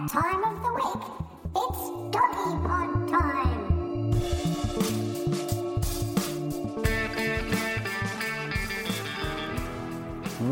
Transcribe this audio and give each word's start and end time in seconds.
That 0.00 0.10
time 0.10 0.44
of 0.44 0.62
the 0.62 0.72
week. 0.72 1.02
It's 1.56 1.90
doggy 2.10 2.56
pod 2.66 3.08
time. 3.08 3.70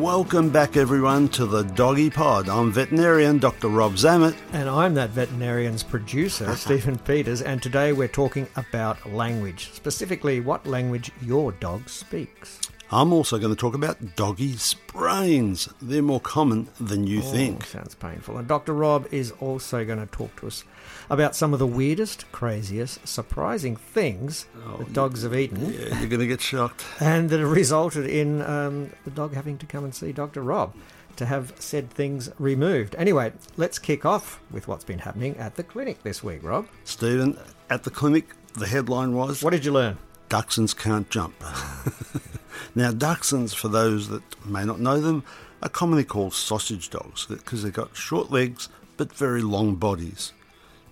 Welcome 0.01 0.51
back, 0.51 0.77
everyone, 0.77 1.29
to 1.31 1.47
the 1.47 1.63
Doggy 1.63 2.11
Pod. 2.11 2.49
I'm 2.49 2.71
veterinarian 2.71 3.39
Dr. 3.39 3.69
Rob 3.69 3.95
Zammit. 3.95 4.37
And 4.53 4.69
I'm 4.69 4.95
that 4.95 5.11
veterinarian's 5.11 5.83
producer, 5.83 6.55
Stephen 6.57 6.99
Peters, 6.99 7.41
and 7.43 7.63
today 7.63 7.93
we're 7.93 8.07
talking 8.07 8.47
about 8.57 9.11
language, 9.11 9.71
specifically 9.73 10.41
what 10.41 10.67
language 10.67 11.11
your 11.23 11.53
dog 11.53 11.89
speaks. 11.89 12.61
I'm 12.91 13.13
also 13.13 13.39
going 13.39 13.55
to 13.55 13.61
talk 13.61 13.75
about 13.75 14.17
doggy 14.17 14.57
sprains. 14.57 15.69
They're 15.83 16.01
more 16.03 16.21
common 16.21 16.69
than 16.81 17.07
you 17.07 17.19
Oh, 17.19 17.33
think. 17.33 17.67
sounds 17.67 17.95
painful. 17.95 18.39
And 18.39 18.49
Dr. 18.49 18.73
Rob 18.73 19.07
is 19.11 19.31
also 19.41 19.85
going 19.85 19.99
to 19.99 20.07
talk 20.07 20.35
to 20.41 20.47
us 20.47 20.65
about 21.11 21.37
some 21.37 21.53
of 21.53 21.59
the 21.59 21.67
weirdest, 21.67 22.31
craziest, 22.33 23.07
surprising 23.07 23.77
things 23.77 24.47
that 24.79 24.93
dogs 24.95 25.23
have 25.23 25.35
eaten 25.35 25.67
Oh, 25.67 25.69
Yeah, 25.71 25.99
you're 26.01 26.09
going 26.09 26.21
to 26.21 26.27
get 26.27 26.41
shocked. 26.41 26.85
and 27.01 27.29
that 27.29 27.41
have 27.41 27.51
resulted 27.51 28.07
in 28.07 28.41
um, 28.43 28.91
the 29.05 29.11
dog 29.11 29.35
having 29.35 29.59
to 29.59 29.67
come 29.67 29.85
and 29.85 29.95
see 29.95 30.13
Dr. 30.13 30.41
Rob 30.43 30.75
to 31.17 31.27
have 31.27 31.53
said 31.59 31.91
things 31.91 32.31
removed. 32.39 32.95
Anyway, 32.97 33.33
let's 33.59 33.79
kick 33.79 34.07
off 34.07 34.41
with 34.51 34.67
what's 34.69 34.85
been 34.85 35.01
happening 35.01 35.37
at 35.37 35.57
the 35.57 35.63
clinic 35.63 36.03
this 36.05 36.23
week, 36.25 36.43
Rob. 36.43 36.67
Stephen, 36.85 37.37
at 37.69 37.83
the 37.83 37.91
clinic, 37.91 38.29
the 38.55 38.67
headline 38.67 39.13
was 39.13 39.43
What 39.43 39.51
did 39.51 39.65
you 39.65 39.73
learn? 39.73 39.99
Dachshunds 40.31 40.75
can't 40.77 41.11
jump. 41.11 41.35
now, 42.75 42.93
Dachshunds, 42.93 43.55
for 43.55 43.69
those 43.69 44.09
that 44.09 44.23
may 44.47 44.65
not 44.65 44.81
know 44.81 45.01
them, 45.01 45.25
are 45.63 45.69
commonly 45.69 46.05
called 46.05 46.35
sausage 46.35 46.91
dogs 46.91 47.27
because 47.27 47.63
they've 47.63 47.73
got 47.73 47.97
short 47.97 48.31
legs 48.31 48.69
but 48.97 49.13
very 49.13 49.43
long 49.43 49.75
bodies. 49.77 50.33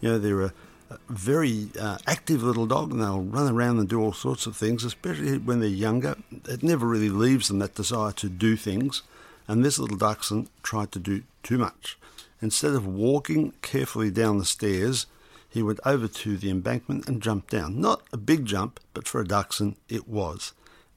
You 0.00 0.10
know, 0.10 0.18
they're 0.18 0.42
a, 0.42 0.52
a 0.90 0.98
very 1.08 1.68
uh, 1.78 1.98
active 2.06 2.42
little 2.42 2.66
dog 2.66 2.92
and 2.92 3.00
they'll 3.00 3.20
run 3.20 3.52
around 3.52 3.78
and 3.78 3.88
do 3.88 4.00
all 4.00 4.12
sorts 4.12 4.46
of 4.46 4.56
things, 4.56 4.84
especially 4.84 5.38
when 5.38 5.60
they're 5.60 5.68
younger. 5.68 6.16
It 6.48 6.62
never 6.62 6.86
really 6.86 7.10
leaves 7.10 7.48
them 7.48 7.58
that 7.60 7.74
desire 7.74 8.12
to 8.12 8.28
do 8.28 8.56
things. 8.56 9.02
And 9.48 9.64
this 9.64 9.78
little 9.78 9.96
dachshund 9.96 10.48
tried 10.62 10.92
to 10.92 10.98
do 10.98 11.22
too 11.42 11.58
much. 11.58 11.96
Instead 12.42 12.74
of 12.74 12.86
walking 12.86 13.52
carefully 13.62 14.10
down 14.10 14.38
the 14.38 14.44
stairs, 14.44 15.06
he 15.48 15.62
went 15.62 15.80
over 15.86 16.06
to 16.06 16.36
the 16.36 16.50
embankment 16.50 17.08
and 17.08 17.22
jumped 17.22 17.50
down. 17.50 17.80
Not 17.80 18.02
a 18.12 18.16
big 18.16 18.44
jump, 18.44 18.78
but 18.92 19.08
for 19.08 19.20
a 19.20 19.26
dachshund, 19.26 19.76
it 19.88 20.08
was. 20.08 20.52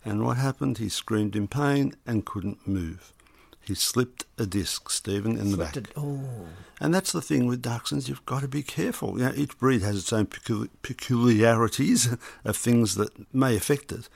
And 0.06 0.24
what 0.26 0.38
happened? 0.38 0.78
He 0.78 0.90
screamed 0.90 1.36
in 1.36 1.48
pain 1.48 1.94
and 2.06 2.26
couldn't 2.26 2.68
move. 2.68 3.14
He 3.62 3.76
slipped 3.76 4.26
a 4.38 4.46
disc, 4.46 4.90
Stephen, 4.90 5.38
in 5.38 5.52
the 5.52 5.58
back. 5.58 5.74
Slipped 5.74 5.90
it- 5.90 5.94
Oh. 5.98 6.48
And 6.82 6.94
that's 6.94 7.12
the 7.12 7.22
thing 7.22 7.46
with 7.46 7.62
dachshunds, 7.62 8.08
you've 8.08 8.26
got 8.26 8.40
to 8.40 8.48
be 8.48 8.64
careful. 8.64 9.20
You 9.20 9.26
know, 9.26 9.34
each 9.36 9.58
breed 9.58 9.82
has 9.82 9.98
its 9.98 10.14
own 10.14 10.28
pecul- 10.28 10.70
peculiarities 10.82 12.08
of 12.46 12.56
things 12.58 12.96
that 12.96 13.34
may 13.34 13.56
affect 13.56 13.92
it. 13.92 14.08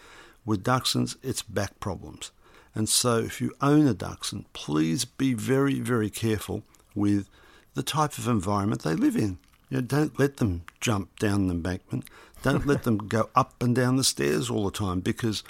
With 0.46 0.64
dachshunds, 0.64 1.18
it's 1.22 1.42
back 1.42 1.80
problems. 1.80 2.32
And 2.74 2.88
so 2.90 3.18
if 3.20 3.40
you 3.42 3.54
own 3.62 3.86
a 3.88 3.94
dachshund, 3.94 4.46
please 4.54 5.06
be 5.06 5.34
very, 5.34 5.80
very 5.80 6.10
careful 6.10 6.64
with 6.96 7.28
the 7.76 7.84
type 7.84 8.18
of 8.18 8.28
environment 8.28 8.82
they 8.84 8.96
live 8.96 9.16
in. 9.16 9.38
You 9.70 9.78
know, 9.78 9.82
don't 9.82 10.18
let 10.18 10.38
them 10.38 10.64
jump 10.80 11.20
down 11.20 11.48
the 11.48 11.54
embankment. 11.54 12.06
Don't 12.42 12.66
let 12.66 12.84
them 12.86 12.98
go 12.98 13.30
up 13.36 13.62
and 13.62 13.76
down 13.76 13.98
the 13.98 14.04
stairs 14.04 14.50
all 14.50 14.66
the 14.66 14.72
time 14.78 15.02
because 15.02 15.44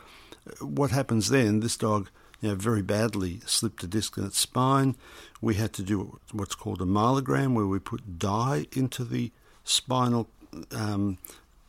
what 0.60 0.92
happens 0.92 1.30
then, 1.30 1.60
this 1.60 1.78
dog 1.78 2.10
you 2.42 2.50
know, 2.50 2.56
very 2.56 2.82
badly 2.82 3.40
slipped 3.46 3.84
a 3.84 3.88
disc 3.88 4.18
in 4.18 4.26
its 4.26 4.38
spine. 4.38 4.96
We 5.42 5.56
had 5.56 5.74
to 5.74 5.84
do 5.84 6.20
what's 6.32 6.56
called 6.56 6.82
a 6.82 6.86
myelogram, 6.86 7.54
where 7.54 7.68
we 7.68 7.80
put 7.80 8.20
dye 8.20 8.66
into 8.74 9.06
the 9.06 9.32
spinal 9.64 10.28
um, 10.76 11.18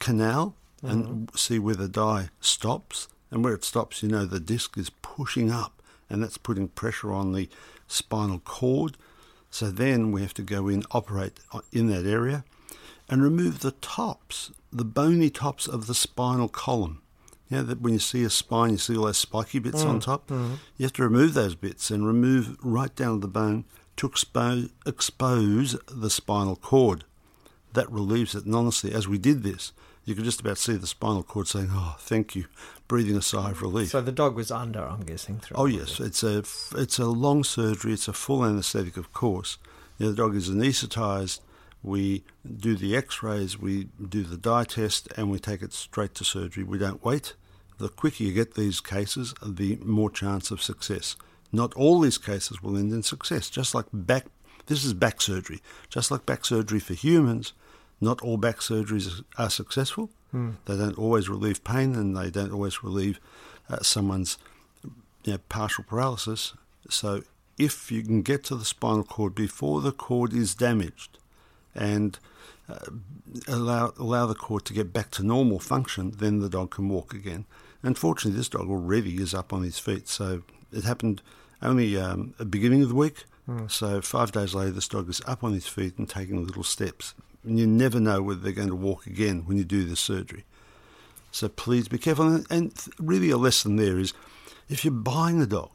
canal 0.01 0.55
and 0.83 1.31
see 1.35 1.59
where 1.59 1.75
the 1.75 1.89
dye 1.89 2.29
stops. 2.41 3.09
And 3.31 3.43
where 3.43 3.55
it 3.55 3.65
stops, 3.65 4.03
you 4.03 4.09
know, 4.09 4.27
the 4.27 4.39
disc 4.39 4.77
is 4.79 4.91
pushing 4.91 5.51
up, 5.51 5.83
and 6.09 6.23
that's 6.23 6.39
putting 6.39 6.69
pressure 6.69 7.13
on 7.13 7.33
the 7.33 7.49
spinal 7.89 8.39
cord. 8.41 8.97
So 9.51 9.71
then 9.71 10.13
we 10.13 10.21
have 10.23 10.35
to 10.35 10.43
go 10.43 10.69
in, 10.69 10.85
operate 10.91 11.41
in 11.73 11.89
that 11.89 12.07
area, 12.07 12.45
and 13.09 13.23
remove 13.23 13.61
the 13.61 13.73
tops, 13.73 14.53
the 14.73 14.85
bony 14.85 15.31
tops 15.31 15.67
of 15.67 15.87
the 15.87 15.95
spinal 15.95 16.49
column. 16.49 17.01
You 17.55 17.61
know, 17.61 17.67
that 17.67 17.81
when 17.81 17.93
you 17.93 18.01
see 18.01 18.25
a 18.25 18.31
spine, 18.31 18.73
you 18.73 18.79
see 18.79 18.97
all 18.97 19.05
those 19.05 19.19
spiky 19.19 19.61
bits 19.61 19.85
on 19.85 20.01
mm, 20.01 20.05
top. 20.05 20.27
Mm. 20.27 20.59
You 20.77 20.87
have 20.87 20.93
to 20.95 21.05
remove 21.05 21.35
those 21.35 21.55
bits 21.55 21.89
and 21.89 22.05
remove 22.05 22.57
right 22.61 22.93
down 22.97 23.15
to 23.15 23.21
the 23.21 23.29
bone 23.29 23.65
to 23.97 24.09
expose, 24.09 24.71
expose 24.85 25.77
the 25.89 26.11
spinal 26.11 26.57
cord. 26.57 27.05
That 27.73 27.89
relieves 27.93 28.35
it. 28.35 28.45
And 28.45 28.57
honestly, 28.57 28.93
as 28.93 29.07
we 29.07 29.19
did 29.19 29.45
this, 29.45 29.73
you 30.05 30.17
could 30.17 30.25
just 30.25 30.41
about 30.41 30.59
see 30.59 30.75
the 30.75 30.89
spinal 30.89 31.23
cord 31.23 31.47
saying, 31.47 31.69
"Oh, 31.71 31.95
thank 32.01 32.35
you," 32.35 32.47
breathing 32.89 33.17
a 33.17 33.23
sigh 33.23 33.53
of 33.53 33.63
relief. 33.63 33.91
So 33.91 34.01
the 34.01 34.11
dog 34.11 34.35
was 34.35 34.51
under, 34.51 34.85
I'm 34.85 35.03
guessing. 35.03 35.39
Through 35.39 35.57
Oh 35.57 35.67
yes, 35.67 36.01
it's 36.01 36.25
a 36.25 36.43
it's 36.77 36.99
a 36.99 37.07
long 37.07 37.45
surgery. 37.45 37.93
It's 37.93 38.09
a 38.09 38.13
full 38.13 38.45
anaesthetic, 38.45 38.97
of 38.97 39.13
course. 39.13 39.59
You 39.99 40.07
know, 40.07 40.11
the 40.11 40.17
dog 40.17 40.35
is 40.35 40.51
anaesthetised. 40.51 41.39
We 41.85 42.25
do 42.45 42.75
the 42.77 42.97
X-rays, 42.97 43.59
we 43.59 43.89
do 44.09 44.23
the 44.25 44.39
dye 44.39 44.65
test, 44.65 45.07
and 45.19 45.31
we 45.31 45.39
take 45.39 45.63
it 45.63 45.73
straight 45.73 46.15
to 46.15 46.25
surgery. 46.25 46.65
We 46.65 46.79
don't 46.79 47.05
wait. 47.05 47.35
The 47.79 47.89
quicker 47.89 48.25
you 48.25 48.33
get 48.33 48.55
these 48.55 48.81
cases, 48.81 49.35
the 49.45 49.77
more 49.77 50.11
chance 50.11 50.51
of 50.51 50.63
success. 50.63 51.17
Not 51.53 51.75
all 51.75 52.01
these 52.01 52.19
cases 52.19 52.63
will 52.63 52.77
end 52.77 52.93
in 52.93 53.03
success. 53.03 53.51
Just 53.51 53.75
like 53.75 53.87
back, 53.93 54.27
this 54.67 54.85
is 54.85 54.95
back 54.95 55.21
surgery. 55.21 55.61
Just 55.89 56.11
like 56.11 56.27
back 56.27 56.45
surgery 56.45 56.81
for 56.81 56.95
humans, 56.95 57.53
not 58.01 58.21
all 58.23 58.37
back 58.37 58.59
surgeries 58.59 59.23
are 59.39 59.51
successful. 59.51 60.11
They 60.65 60.77
don't 60.77 60.99
always 60.99 61.29
relieve 61.29 61.63
pain, 61.63 61.95
and 61.95 62.17
they 62.17 62.31
don't 62.31 62.53
always 62.53 62.83
relieve 62.83 63.21
uh, 63.69 63.83
someone's 63.83 64.37
you 65.25 65.33
know, 65.33 65.39
partial 65.49 65.85
paralysis. 65.85 66.55
So 66.91 67.23
if 67.57 67.93
you 67.93 68.03
can 68.03 68.23
get 68.23 68.43
to 68.45 68.57
the 68.57 68.65
spinal 68.65 69.05
cord 69.05 69.35
before 69.35 69.81
the 69.81 69.93
cord 69.93 70.33
is 70.33 70.55
damaged 70.55 71.19
and 71.75 72.19
uh, 72.69 72.87
allow, 73.47 73.93
allow 73.99 74.27
the 74.27 74.35
cord 74.35 74.65
to 74.65 74.73
get 74.73 74.93
back 74.93 75.11
to 75.13 75.23
normal 75.23 75.61
function, 75.61 76.13
then 76.19 76.41
the 76.41 76.49
dog 76.49 76.71
can 76.71 76.89
walk 76.89 77.15
again. 77.15 77.45
Unfortunately, 77.85 78.37
this 78.37 78.49
dog 78.49 78.69
already 78.69 79.23
is 79.23 79.35
up 79.35 79.53
on 79.53 79.63
his 79.63 79.79
feet. 79.79 80.09
So 80.09 80.43
it 80.73 80.85
happened 80.85 81.23
only 81.63 81.97
um, 81.97 82.31
at 82.33 82.39
the 82.39 82.45
beginning 82.47 82.83
of 82.83 82.89
the 82.89 82.95
week. 82.95 83.25
So 83.69 84.01
five 84.01 84.33
days 84.33 84.55
later, 84.55 84.71
this 84.71 84.89
dog 84.89 85.09
is 85.11 85.21
up 85.27 85.45
on 85.45 85.53
his 85.53 85.67
feet 85.67 85.99
and 85.99 86.09
taking 86.09 86.45
little 86.45 86.65
steps. 86.65 87.15
And 87.45 87.59
you 87.59 87.67
never 87.67 88.01
know 88.01 88.23
whether 88.23 88.41
they're 88.41 88.53
going 88.53 88.69
to 88.69 88.75
walk 88.75 89.07
again 89.07 89.43
when 89.45 89.59
you 89.59 89.65
do 89.65 89.85
the 89.85 89.97
surgery. 89.97 90.45
So 91.31 91.49
please 91.49 91.89
be 91.89 91.99
careful. 91.99 92.43
And, 92.49 92.73
really, 92.99 93.31
a 93.31 93.37
lesson 93.37 93.77
there 93.77 93.99
is 93.99 94.15
if 94.71 94.83
you're 94.83 94.93
buying 94.95 95.43
a 95.43 95.47
dog 95.47 95.71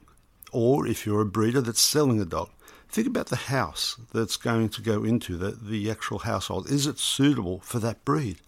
or 0.52 0.88
if 0.88 1.06
you're 1.06 1.22
a 1.22 1.28
breeder 1.28 1.62
that's 1.62 1.80
selling 1.80 2.20
a 2.20 2.26
dog, 2.26 2.50
think 2.90 3.06
about 3.06 3.28
the 3.28 3.36
house 3.36 3.98
that's 4.12 4.36
going 4.36 4.70
to 4.70 4.82
go 4.82 5.04
into 5.04 5.38
the, 5.38 5.52
the 5.52 5.92
actual 5.92 6.20
household. 6.20 6.72
Is 6.72 6.88
it 6.88 6.98
suitable 6.98 7.60
for 7.60 7.78
that 7.78 8.04
breed? 8.04 8.40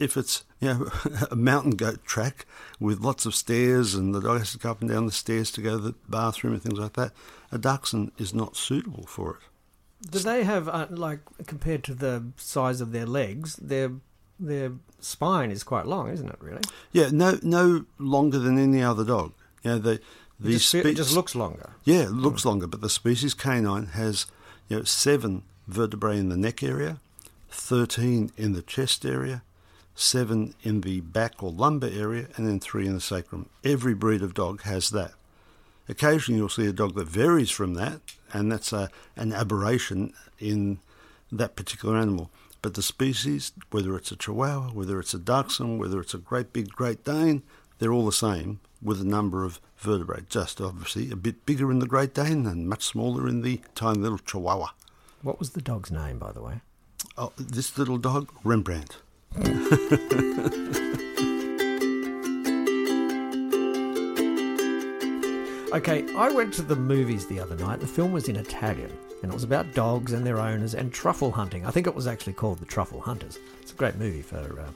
If 0.00 0.16
it's 0.16 0.42
you 0.60 0.68
know 0.68 0.90
a 1.30 1.36
mountain 1.36 1.72
goat 1.72 2.04
track 2.04 2.46
with 2.80 3.00
lots 3.00 3.26
of 3.26 3.34
stairs 3.34 3.94
and 3.94 4.14
the 4.14 4.20
dog 4.20 4.38
has 4.38 4.52
to 4.52 4.58
go 4.58 4.70
up 4.72 4.80
and 4.80 4.90
down 4.90 5.06
the 5.06 5.12
stairs 5.12 5.50
to 5.52 5.62
go 5.62 5.76
to 5.76 5.82
the 5.82 5.94
bathroom 6.08 6.54
and 6.54 6.62
things 6.62 6.78
like 6.78 6.94
that, 6.94 7.12
a 7.52 7.58
dachshund 7.58 8.10
is 8.18 8.34
not 8.34 8.56
suitable 8.56 9.04
for 9.06 9.32
it. 9.34 10.10
Do 10.10 10.18
they 10.18 10.44
have 10.44 10.66
uh, 10.68 10.86
like 10.90 11.20
compared 11.46 11.84
to 11.84 11.94
the 11.94 12.24
size 12.36 12.80
of 12.80 12.92
their 12.92 13.06
legs, 13.06 13.56
their 13.56 13.92
their 14.38 14.72
spine 15.00 15.50
is 15.50 15.62
quite 15.62 15.84
long, 15.86 16.08
isn't 16.10 16.28
it? 16.28 16.36
Really, 16.40 16.62
Yeah, 16.92 17.10
no, 17.12 17.38
no 17.42 17.84
longer 17.98 18.38
than 18.38 18.58
any 18.58 18.82
other 18.82 19.04
dog. 19.04 19.32
You 19.62 19.72
know, 19.72 19.78
the 19.78 19.90
it 19.92 20.02
the 20.40 20.52
just, 20.52 20.72
fe- 20.72 20.80
spe- 20.80 20.86
it 20.86 20.94
just 20.96 21.14
looks 21.14 21.34
longer. 21.34 21.70
Yeah, 21.84 22.04
it 22.04 22.12
looks 22.12 22.46
longer, 22.46 22.66
but 22.66 22.80
the 22.80 22.88
species 22.88 23.34
canine 23.34 23.86
has 23.88 24.24
you 24.68 24.78
know 24.78 24.84
seven 24.84 25.42
vertebrae 25.68 26.18
in 26.18 26.30
the 26.30 26.38
neck 26.38 26.62
area, 26.62 26.98
thirteen 27.50 28.32
in 28.38 28.54
the 28.54 28.62
chest 28.62 29.04
area, 29.04 29.42
seven 30.00 30.54
in 30.62 30.80
the 30.80 31.00
back 31.00 31.42
or 31.42 31.50
lumbar 31.50 31.90
area, 31.90 32.28
and 32.36 32.46
then 32.46 32.60
three 32.60 32.86
in 32.86 32.94
the 32.94 33.00
sacrum. 33.00 33.48
Every 33.64 33.94
breed 33.94 34.22
of 34.22 34.34
dog 34.34 34.62
has 34.62 34.90
that. 34.90 35.12
Occasionally, 35.88 36.38
you'll 36.38 36.48
see 36.48 36.66
a 36.66 36.72
dog 36.72 36.94
that 36.94 37.08
varies 37.08 37.50
from 37.50 37.74
that, 37.74 38.00
and 38.32 38.50
that's 38.50 38.72
a, 38.72 38.90
an 39.16 39.32
aberration 39.32 40.12
in 40.38 40.78
that 41.32 41.56
particular 41.56 41.96
animal. 41.96 42.30
But 42.62 42.74
the 42.74 42.82
species, 42.82 43.52
whether 43.70 43.96
it's 43.96 44.12
a 44.12 44.16
Chihuahua, 44.16 44.70
whether 44.70 45.00
it's 45.00 45.14
a 45.14 45.18
Dachshund, 45.18 45.80
whether 45.80 46.00
it's 46.00 46.14
a 46.14 46.18
great 46.18 46.52
big 46.52 46.70
Great 46.70 47.04
Dane, 47.04 47.42
they're 47.78 47.92
all 47.92 48.06
the 48.06 48.12
same 48.12 48.60
with 48.82 49.00
a 49.00 49.06
number 49.06 49.44
of 49.44 49.60
vertebrae. 49.78 50.24
Just 50.28 50.60
obviously 50.60 51.10
a 51.10 51.16
bit 51.16 51.44
bigger 51.46 51.70
in 51.70 51.78
the 51.78 51.86
Great 51.86 52.14
Dane 52.14 52.46
and 52.46 52.68
much 52.68 52.84
smaller 52.84 53.26
in 53.26 53.42
the 53.42 53.60
tiny 53.74 53.98
little 53.98 54.18
Chihuahua. 54.18 54.70
What 55.22 55.38
was 55.38 55.50
the 55.50 55.62
dog's 55.62 55.90
name, 55.90 56.18
by 56.18 56.32
the 56.32 56.42
way? 56.42 56.60
Oh, 57.16 57.32
this 57.36 57.76
little 57.76 57.98
dog, 57.98 58.30
Rembrandt. 58.44 58.98
Okay, 65.72 66.04
I 66.16 66.28
went 66.32 66.52
to 66.54 66.62
the 66.62 66.74
movies 66.74 67.26
the 67.26 67.38
other 67.38 67.54
night. 67.54 67.78
The 67.78 67.86
film 67.86 68.10
was 68.10 68.28
in 68.28 68.34
Italian, 68.34 68.90
and 69.22 69.30
it 69.30 69.34
was 69.34 69.44
about 69.44 69.72
dogs 69.72 70.12
and 70.12 70.26
their 70.26 70.40
owners 70.40 70.74
and 70.74 70.92
truffle 70.92 71.30
hunting. 71.30 71.64
I 71.64 71.70
think 71.70 71.86
it 71.86 71.94
was 71.94 72.08
actually 72.08 72.32
called 72.32 72.58
The 72.58 72.66
Truffle 72.66 73.00
Hunters. 73.00 73.38
It's 73.62 73.70
a 73.70 73.76
great 73.76 73.94
movie 73.94 74.20
for 74.20 74.58
uh, 74.58 74.68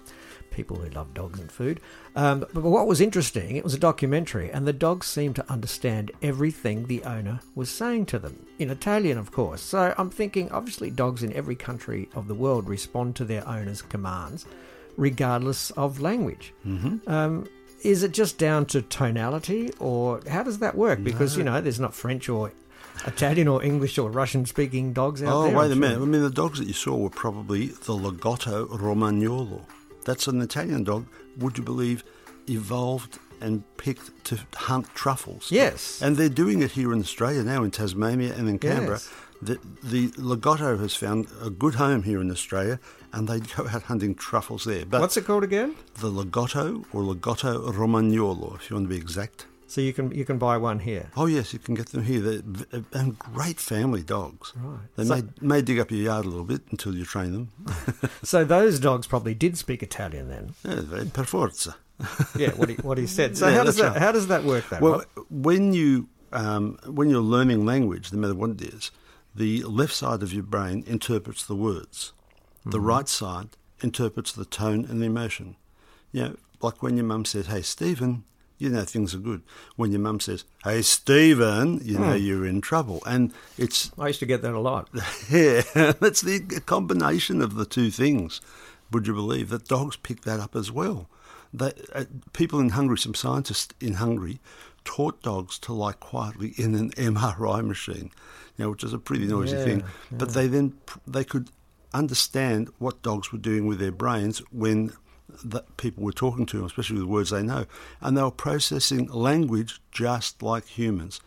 people 0.54 0.76
who 0.76 0.88
love 0.90 1.12
dogs 1.12 1.38
and 1.40 1.50
food. 1.52 1.80
Um, 2.16 2.40
but 2.54 2.62
what 2.62 2.86
was 2.86 3.00
interesting, 3.00 3.56
it 3.56 3.64
was 3.64 3.74
a 3.74 3.78
documentary, 3.78 4.50
and 4.50 4.66
the 4.66 4.72
dogs 4.72 5.06
seemed 5.06 5.36
to 5.36 5.50
understand 5.52 6.12
everything 6.22 6.86
the 6.86 7.02
owner 7.04 7.40
was 7.54 7.68
saying 7.68 8.06
to 8.06 8.18
them, 8.18 8.46
in 8.58 8.70
Italian, 8.70 9.18
of 9.18 9.32
course. 9.32 9.60
So 9.60 9.92
I'm 9.98 10.10
thinking, 10.10 10.50
obviously, 10.52 10.90
dogs 10.90 11.22
in 11.22 11.32
every 11.34 11.56
country 11.56 12.08
of 12.14 12.28
the 12.28 12.34
world 12.34 12.68
respond 12.68 13.16
to 13.16 13.24
their 13.24 13.46
owner's 13.46 13.82
commands, 13.82 14.46
regardless 14.96 15.70
of 15.72 16.00
language. 16.00 16.52
Mm-hmm. 16.66 17.10
Um, 17.10 17.48
is 17.82 18.02
it 18.02 18.12
just 18.12 18.38
down 18.38 18.64
to 18.66 18.80
tonality, 18.80 19.72
or 19.78 20.20
how 20.30 20.42
does 20.42 20.58
that 20.60 20.74
work? 20.76 21.02
Because 21.04 21.36
you 21.36 21.44
know, 21.44 21.60
there's 21.60 21.80
not 21.80 21.94
French 21.94 22.28
or 22.30 22.52
Italian 23.06 23.48
or 23.48 23.62
English 23.62 23.98
or 23.98 24.08
Russian 24.10 24.46
speaking 24.46 24.92
dogs 24.92 25.22
out 25.22 25.32
Oh, 25.34 25.42
there. 25.42 25.56
wait 25.56 25.64
I'm 25.64 25.70
a 25.72 25.74
sure. 25.74 25.80
minute. 25.80 26.00
I 26.00 26.04
mean, 26.06 26.22
the 26.22 26.30
dogs 26.30 26.58
that 26.60 26.66
you 26.68 26.72
saw 26.72 26.96
were 26.96 27.10
probably 27.10 27.66
the 27.66 27.92
Lagotto 27.92 28.68
Romagnolo. 28.68 29.62
That's 30.04 30.26
an 30.26 30.40
Italian 30.40 30.84
dog, 30.84 31.06
would 31.38 31.58
you 31.58 31.64
believe, 31.64 32.04
evolved 32.48 33.18
and 33.40 33.62
picked 33.76 34.24
to 34.24 34.38
hunt 34.54 34.86
truffles. 34.94 35.50
Yes. 35.50 36.00
And 36.00 36.16
they're 36.16 36.28
doing 36.28 36.62
it 36.62 36.72
here 36.72 36.92
in 36.92 37.00
Australia 37.00 37.42
now, 37.42 37.62
in 37.62 37.70
Tasmania 37.70 38.34
and 38.34 38.48
in 38.48 38.58
Canberra. 38.58 38.98
Yes. 38.98 39.12
The, 39.42 39.58
the 39.82 40.08
Lagotto 40.12 40.78
has 40.78 40.94
found 40.94 41.26
a 41.42 41.50
good 41.50 41.74
home 41.74 42.02
here 42.04 42.20
in 42.20 42.30
Australia, 42.30 42.80
and 43.12 43.28
they 43.28 43.40
go 43.40 43.68
out 43.68 43.82
hunting 43.82 44.14
truffles 44.14 44.64
there. 44.64 44.86
But 44.86 45.00
What's 45.00 45.16
it 45.16 45.26
called 45.26 45.44
again? 45.44 45.74
the 46.00 46.10
Lagotto 46.10 46.84
or 46.92 47.02
Lagotto 47.02 47.70
Romagnolo, 47.72 48.54
if 48.56 48.70
you 48.70 48.76
want 48.76 48.88
to 48.88 48.94
be 48.94 48.96
exact. 48.96 49.46
So 49.74 49.80
you 49.80 49.92
can 49.92 50.12
you 50.12 50.24
can 50.24 50.38
buy 50.38 50.56
one 50.56 50.78
here. 50.78 51.06
Oh 51.16 51.26
yes, 51.26 51.52
you 51.52 51.58
can 51.58 51.74
get 51.74 51.88
them 51.88 52.04
here. 52.04 52.20
They're 52.20 52.82
and 52.92 53.18
great 53.18 53.58
family 53.58 54.02
dogs. 54.04 54.52
Right. 54.54 54.78
They 54.96 55.04
So- 55.04 55.14
may 55.16 55.22
may 55.40 55.62
dig 55.62 55.78
up 55.80 55.90
your 55.90 56.00
yard 56.10 56.24
a 56.24 56.28
little 56.28 56.44
bit 56.44 56.62
until 56.70 56.94
you 56.94 57.04
train 57.04 57.32
them. 57.32 57.46
So 58.22 58.44
those 58.44 58.78
dogs 58.78 59.06
probably 59.08 59.34
did 59.34 59.58
speak 59.58 59.82
Italian 59.82 60.28
then. 60.28 60.54
yeah, 60.64 61.04
per 61.12 61.24
forza. 61.24 61.74
Yeah, 62.42 62.50
what 62.58 62.68
he 62.68 62.76
what 62.88 62.98
he 62.98 63.06
said. 63.08 63.36
So 63.36 63.48
Yeah, 63.48 63.56
how 63.58 63.64
does 63.64 63.76
that 63.76 63.92
right. 63.92 64.02
how 64.04 64.12
does 64.12 64.26
that 64.28 64.44
work 64.44 64.64
then? 64.70 64.80
Well, 64.80 65.02
when 65.30 65.72
you 65.72 66.08
um, 66.32 66.78
when 66.98 67.10
you're 67.10 67.28
learning 67.36 67.66
language, 67.66 68.12
no 68.12 68.18
matter 68.20 68.34
what 68.34 68.50
it 68.50 68.62
is, 68.74 68.92
the 69.34 69.62
left 69.64 69.94
side 69.94 70.22
of 70.22 70.32
your 70.32 70.44
brain 70.54 70.84
interprets 70.86 71.44
the 71.44 71.56
words. 71.56 72.12
The 72.64 72.78
Mm-hmm. 72.78 72.86
right 72.94 73.08
side 73.08 73.48
interprets 73.82 74.30
the 74.32 74.44
tone 74.44 74.84
and 74.88 75.00
the 75.02 75.06
emotion. 75.06 75.56
You 76.12 76.22
know, 76.22 76.36
like 76.60 76.82
when 76.82 76.96
your 76.96 77.06
mum 77.06 77.24
says, 77.24 77.46
"Hey, 77.46 77.62
Stephen," 77.62 78.22
you 78.64 78.70
know 78.70 78.82
things 78.84 79.14
are 79.14 79.18
good. 79.18 79.42
When 79.76 79.92
your 79.92 80.00
mum 80.00 80.18
says, 80.20 80.44
"Hey, 80.64 80.82
Stephen," 80.82 81.80
you 81.84 81.98
know 81.98 82.14
Hmm. 82.14 82.24
you're 82.24 82.46
in 82.46 82.60
trouble. 82.60 83.02
And 83.06 83.32
it's 83.58 83.92
I 83.98 84.08
used 84.08 84.20
to 84.20 84.26
get 84.26 84.42
that 84.42 84.54
a 84.54 84.58
lot. 84.60 84.88
yeah, 85.30 85.62
that's 86.00 86.22
the 86.22 86.40
combination 86.66 87.40
of 87.42 87.54
the 87.54 87.66
two 87.66 87.90
things. 87.90 88.40
Would 88.90 89.06
you 89.06 89.14
believe 89.14 89.48
that 89.50 89.68
dogs 89.68 89.96
pick 89.96 90.22
that 90.22 90.40
up 90.40 90.56
as 90.56 90.70
well? 90.72 91.08
They, 91.52 91.72
uh, 91.94 92.04
people 92.32 92.58
in 92.60 92.70
Hungary, 92.70 92.98
some 92.98 93.14
scientists 93.14 93.72
in 93.80 93.94
Hungary, 93.94 94.40
taught 94.84 95.22
dogs 95.22 95.58
to 95.60 95.72
lie 95.72 95.92
quietly 95.92 96.52
in 96.56 96.74
an 96.74 96.90
MRI 96.96 97.64
machine, 97.64 98.10
you 98.56 98.64
know, 98.64 98.70
which 98.70 98.84
is 98.84 98.92
a 98.92 98.98
pretty 98.98 99.26
noisy 99.26 99.56
Yeah, 99.56 99.64
thing. 99.64 99.84
But 100.10 100.32
they 100.34 100.46
then 100.48 100.74
they 101.06 101.24
could 101.24 101.50
understand 101.92 102.68
what 102.78 103.02
dogs 103.02 103.30
were 103.32 103.38
doing 103.38 103.66
with 103.66 103.78
their 103.78 103.92
brains 103.92 104.38
when 104.50 104.92
the 105.42 105.62
people 105.76 106.04
were 106.04 106.12
talking 106.12 106.46
to 106.46 106.64
especially 106.64 106.98
with 106.98 107.08
words 107.08 107.30
they 107.30 107.42
know, 107.42 107.66
and 108.00 108.16
they 108.16 108.22
were 108.22 108.30
processing 108.30 109.06
language 109.06 109.80
just 109.90 110.42
like 110.42 110.66
humans. 110.66 111.20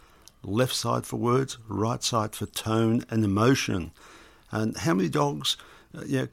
Left 0.43 0.75
side 0.75 1.05
for 1.05 1.17
words, 1.17 1.57
right 1.67 2.03
side 2.03 2.35
for 2.35 2.45
tone 2.45 3.03
and 3.09 3.23
emotion. 3.23 3.91
And 4.51 4.77
how 4.77 4.93
many 4.93 5.09
dogs 5.09 5.57
uh, 5.97 6.03
yeah, 6.05 6.27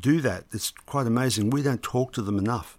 do 0.00 0.20
that? 0.20 0.44
It's 0.52 0.70
quite 0.86 1.06
amazing. 1.06 1.50
We 1.50 1.62
don't 1.62 1.82
talk 1.82 2.12
to 2.14 2.22
them 2.22 2.38
enough. 2.38 2.78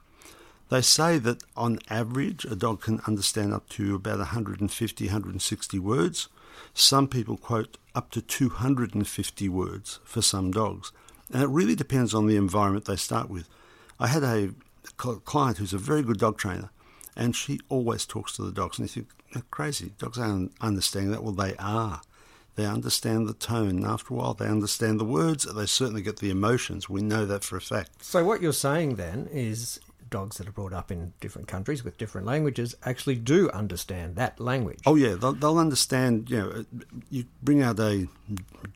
They 0.69 0.81
say 0.81 1.19
that 1.19 1.43
on 1.55 1.79
average, 1.89 2.45
a 2.45 2.55
dog 2.55 2.81
can 2.81 2.99
understand 3.05 3.53
up 3.53 3.69
to 3.69 3.95
about 3.95 4.17
150, 4.17 5.05
160 5.05 5.79
words. 5.79 6.29
Some 6.73 7.07
people 7.07 7.37
quote 7.37 7.77
up 7.93 8.09
to 8.11 8.21
250 8.21 9.49
words 9.49 9.99
for 10.03 10.21
some 10.21 10.51
dogs. 10.51 10.91
And 11.31 11.43
it 11.43 11.49
really 11.49 11.75
depends 11.75 12.13
on 12.13 12.27
the 12.27 12.37
environment 12.37 12.85
they 12.85 12.95
start 12.95 13.29
with. 13.29 13.47
I 14.03 14.07
had 14.07 14.23
a 14.23 14.49
client 14.97 15.57
who's 15.59 15.73
a 15.73 15.77
very 15.77 16.03
good 16.03 16.19
dog 16.19 16.37
trainer, 16.37 16.71
and 17.15 17.33
she 17.33 17.61
always 17.69 18.05
talks 18.05 18.35
to 18.35 18.43
the 18.43 18.51
dogs. 18.51 18.77
And 18.77 18.87
you 18.89 18.93
think, 18.93 19.07
"They're 19.33 19.43
crazy. 19.49 19.93
Dogs 19.97 20.17
aren't 20.17 20.51
understanding 20.59 21.11
that. 21.11 21.23
Well, 21.23 21.31
they 21.31 21.55
are. 21.55 22.01
They 22.55 22.65
understand 22.65 23.27
the 23.27 23.33
tone. 23.33 23.85
After 23.85 24.13
a 24.13 24.17
while, 24.17 24.33
they 24.33 24.47
understand 24.47 24.99
the 24.99 25.05
words. 25.05 25.45
They 25.45 25.65
certainly 25.65 26.01
get 26.01 26.17
the 26.17 26.29
emotions. 26.29 26.89
We 26.89 27.01
know 27.01 27.25
that 27.25 27.45
for 27.45 27.55
a 27.55 27.61
fact. 27.61 28.03
So 28.03 28.25
what 28.25 28.41
you're 28.41 28.51
saying 28.51 28.95
then 28.95 29.29
is 29.31 29.79
dogs 30.09 30.37
that 30.37 30.49
are 30.49 30.51
brought 30.51 30.73
up 30.73 30.91
in 30.91 31.13
different 31.21 31.47
countries 31.47 31.83
with 31.83 31.97
different 31.97 32.27
languages 32.27 32.75
actually 32.83 33.15
do 33.15 33.49
understand 33.51 34.17
that 34.17 34.37
language. 34.39 34.79
Oh 34.85 34.95
yeah, 34.95 35.15
they'll, 35.15 35.33
they'll 35.33 35.57
understand. 35.57 36.29
You 36.29 36.37
know, 36.37 36.65
you 37.09 37.23
bring 37.41 37.63
out 37.63 37.79
a 37.79 38.07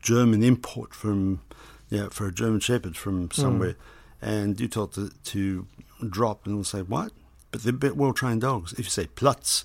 German 0.00 0.42
import 0.42 0.94
from, 0.94 1.42
you 1.90 1.98
know, 1.98 2.08
for 2.08 2.26
a 2.26 2.32
German 2.32 2.60
Shepherd 2.60 2.96
from 2.96 3.26
hmm. 3.26 3.40
somewhere, 3.40 3.76
and 4.20 4.58
you 4.60 4.68
tell 4.68 4.88
to, 4.88 5.10
to 5.24 5.66
drop, 6.08 6.46
and 6.46 6.56
they'll 6.56 6.64
say 6.64 6.82
what? 6.82 7.12
But 7.50 7.62
they're 7.62 7.72
bit 7.72 7.96
well 7.96 8.12
trained 8.12 8.42
dogs. 8.42 8.72
If 8.72 8.80
you 8.80 8.84
say 8.84 9.06
Platz, 9.06 9.64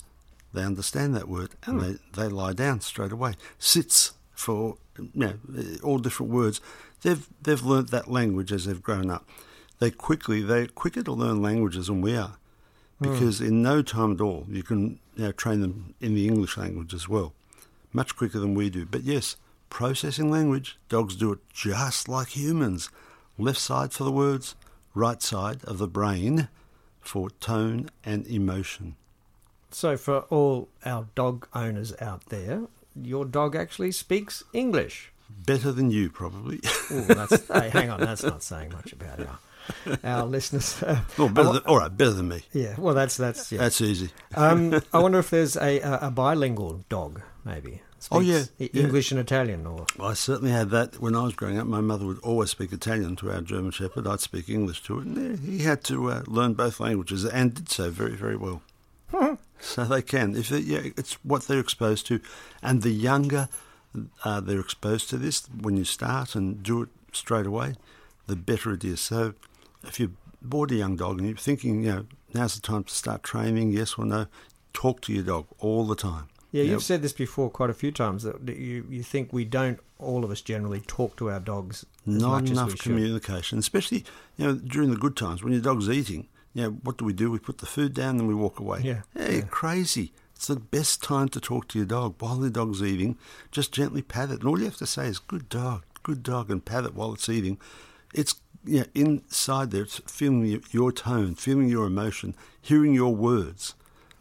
they 0.54 0.64
understand 0.64 1.16
that 1.16 1.28
word, 1.28 1.52
and 1.66 1.82
hmm. 1.82 1.88
they, 2.14 2.24
they 2.24 2.28
lie 2.28 2.54
down 2.54 2.82
straight 2.82 3.12
away. 3.12 3.34
Sits 3.60 4.14
for 4.34 4.78
you 4.98 5.10
know 5.14 5.34
all 5.84 5.98
different 5.98 6.32
words. 6.32 6.62
They've 7.02 7.28
they've 7.42 7.64
learnt 7.64 7.92
that 7.92 8.10
language 8.10 8.52
as 8.52 8.66
they've 8.66 8.82
grown 8.82 9.10
up. 9.10 9.28
They 9.80 9.92
quickly 9.92 10.42
they're 10.42 10.68
quicker 10.68 11.04
to 11.04 11.12
learn 11.12 11.42
languages 11.42 11.88
than 11.88 12.02
we 12.02 12.16
are 12.16 12.38
hmm. 13.00 13.12
because 13.12 13.42
in 13.42 13.62
no 13.62 13.82
time 13.82 14.14
at 14.14 14.22
all 14.22 14.46
you 14.50 14.64
can 14.64 15.00
you 15.16 15.26
know, 15.26 15.32
train 15.32 15.62
them 15.62 15.96
in 16.00 16.16
the 16.16 16.28
English 16.28 16.58
language 16.58 16.94
as 16.94 17.10
well, 17.10 17.34
much 17.92 18.16
quicker 18.16 18.40
than 18.40 18.56
we 18.56 18.70
do. 18.70 18.86
But 18.86 19.04
yes, 19.04 19.36
processing 19.70 20.32
language, 20.32 20.78
dogs 20.90 21.16
do 21.16 21.32
it 21.34 21.40
just 21.52 22.08
like 22.08 22.30
humans. 22.30 22.90
Left 23.38 23.60
side 23.60 23.94
for 23.94 24.04
the 24.04 24.12
words, 24.12 24.56
right 24.94 25.22
side 25.22 25.64
of 25.66 25.78
the 25.78 25.88
brain 25.88 26.50
for 27.02 27.30
tone 27.30 27.90
and 28.04 28.26
emotion. 28.28 28.96
So, 29.72 29.98
for 29.98 30.20
all 30.30 30.70
our 30.86 31.08
dog 31.16 31.48
owners 31.54 31.94
out 32.00 32.26
there, 32.28 32.64
your 32.96 33.26
dog 33.26 33.56
actually 33.56 33.92
speaks 33.92 34.44
English. 34.54 35.12
Better 35.30 35.72
than 35.72 35.90
you, 35.90 36.10
probably. 36.12 36.60
Ooh, 36.92 37.02
that's, 37.06 37.48
hey, 37.54 37.70
hang 37.70 37.90
on, 37.90 38.00
that's 38.00 38.22
not 38.24 38.44
saying 38.44 38.72
much 38.72 38.94
about 38.94 39.20
our, 39.22 39.40
our 40.04 40.26
listeners. 40.26 40.82
Uh, 40.84 41.02
well, 41.18 41.30
better 41.30 41.54
than, 41.54 41.64
all 41.64 41.78
right, 41.78 41.96
better 41.96 42.12
than 42.12 42.28
me. 42.28 42.44
yeah, 42.54 42.76
well, 42.78 42.94
that's 42.94 43.18
that's 43.18 43.52
yeah. 43.52 43.58
That's 43.58 43.82
easy. 43.82 44.12
Um, 44.36 44.80
I 44.94 45.00
wonder 45.00 45.18
if 45.18 45.32
there's 45.32 45.56
a, 45.58 45.80
a, 45.80 46.00
a 46.04 46.12
bilingual 46.12 46.84
dog, 46.90 47.22
maybe. 47.44 47.82
Oh, 48.12 48.20
yeah, 48.20 48.44
yeah. 48.58 48.70
English 48.74 49.12
and 49.12 49.20
Italian, 49.20 49.66
or 49.66 49.86
I 50.00 50.14
certainly 50.14 50.52
had 50.52 50.70
that 50.72 51.00
when 51.00 51.16
I 51.16 51.24
was 51.24 51.34
growing 51.34 51.58
up. 51.58 51.68
My 51.68 51.82
mother 51.82 52.06
would 52.06 52.20
always 52.20 52.50
speak 52.50 52.74
Italian 52.74 53.16
to 53.18 53.32
our 53.32 53.42
German 53.42 53.72
Shepherd. 53.72 54.08
I'd 54.08 54.20
speak 54.20 54.50
English 54.50 54.84
to 54.84 55.00
it, 55.00 55.06
and 55.06 55.40
he 55.40 55.60
had 55.60 55.84
to 55.86 56.12
uh, 56.12 56.24
learn 56.28 56.54
both 56.54 56.80
languages 56.80 57.26
and 57.26 57.54
did 57.54 57.70
so 57.70 57.90
very, 57.90 58.16
very 58.16 58.36
well. 58.36 58.62
so 59.60 59.86
they 59.86 60.02
can, 60.02 60.36
if 60.36 60.50
they, 60.50 60.60
yeah, 60.60 60.82
it's 60.98 61.14
what 61.24 61.44
they're 61.44 61.60
exposed 61.60 62.08
to, 62.08 62.20
and 62.62 62.82
the 62.82 62.92
younger 62.92 63.48
uh, 64.24 64.40
they're 64.40 64.60
exposed 64.60 65.10
to 65.10 65.18
this 65.18 65.48
when 65.62 65.78
you 65.78 65.84
start 65.84 66.36
and 66.36 66.64
do 66.64 66.82
it 66.82 66.90
straight 67.12 67.46
away, 67.46 67.76
the 68.28 68.36
better 68.36 68.74
it 68.74 68.84
is. 68.84 69.00
So 69.00 69.34
if 69.84 70.00
you 70.00 70.16
bought 70.42 70.72
a 70.72 70.76
young 70.76 70.96
dog 70.96 71.20
and 71.20 71.28
you're 71.28 71.38
thinking, 71.38 71.84
you 71.84 71.92
know, 71.92 72.06
now's 72.34 72.56
the 72.56 72.62
time 72.62 72.84
to 72.86 72.94
start 72.94 73.24
training, 73.24 73.72
yes 73.72 73.96
or 73.98 74.06
no, 74.06 74.28
talk 74.74 75.02
to 75.02 75.14
your 75.14 75.24
dog 75.24 75.46
all 75.60 75.86
the 75.86 75.96
time. 75.96 76.28
Yeah, 76.54 76.64
know, 76.64 76.72
you've 76.74 76.84
said 76.84 77.02
this 77.02 77.14
before 77.14 77.50
quite 77.50 77.72
a 77.72 77.74
few 77.74 77.92
times 77.92 78.24
that 78.24 78.48
you 78.48 78.86
you 78.88 79.02
think 79.02 79.34
we 79.34 79.44
don't 79.44 79.80
all 79.98 80.24
of 80.24 80.30
us 80.30 80.40
generally 80.40 80.82
talk 80.82 81.18
to 81.18 81.32
our 81.32 81.40
dogs 81.40 81.86
not 82.06 82.48
enough 82.48 82.78
communication, 82.78 83.58
especially 83.58 84.06
you 84.38 84.46
know 84.46 84.54
during 84.54 84.92
the 84.92 84.98
good 84.98 85.18
times 85.18 85.44
when 85.44 85.52
your 85.52 85.62
dog's 85.62 85.90
eating. 85.90 86.28
You 86.54 86.64
know 86.64 86.70
what 86.84 86.98
do 86.98 87.06
we 87.06 87.14
do? 87.14 87.32
We 87.32 87.40
put 87.40 87.58
the 87.58 87.66
food 87.66 87.96
down, 87.96 88.20
and 88.20 88.28
we 88.28 88.36
walk 88.36 88.60
away. 88.60 88.82
Yeah, 88.84 89.02
hey, 89.16 89.38
yeah. 89.38 89.42
crazy! 89.50 90.14
It's 90.36 90.46
the 90.46 90.56
best 90.58 91.02
time 91.02 91.28
to 91.30 91.42
talk 91.42 91.68
to 91.70 91.80
your 91.80 91.88
dog 91.88 92.16
while 92.20 92.36
the 92.36 92.52
dog's 92.52 92.84
eating. 92.84 93.18
Just 93.52 93.72
gently 93.72 94.04
pat 94.04 94.30
it, 94.30 94.42
and 94.42 94.46
all 94.46 94.60
you 94.60 94.66
have 94.66 94.78
to 94.78 94.86
say 94.86 95.08
is 95.08 95.18
"good 95.18 95.50
dog, 95.50 95.84
good 96.04 96.22
dog," 96.22 96.52
and 96.52 96.64
pat 96.64 96.86
it 96.86 96.94
while 96.94 97.14
it's 97.14 97.30
eating. 97.30 97.58
It's 98.14 98.36
you 98.64 98.82
know, 98.82 98.86
inside 98.94 99.72
there. 99.72 99.82
It's 99.82 100.00
feeling 100.06 100.46
your, 100.46 100.62
your 100.70 100.92
tone, 100.92 101.34
feeling 101.34 101.68
your 101.68 101.88
emotion, 101.88 102.36
hearing 102.62 102.94
your 102.94 103.16
words. 103.16 103.74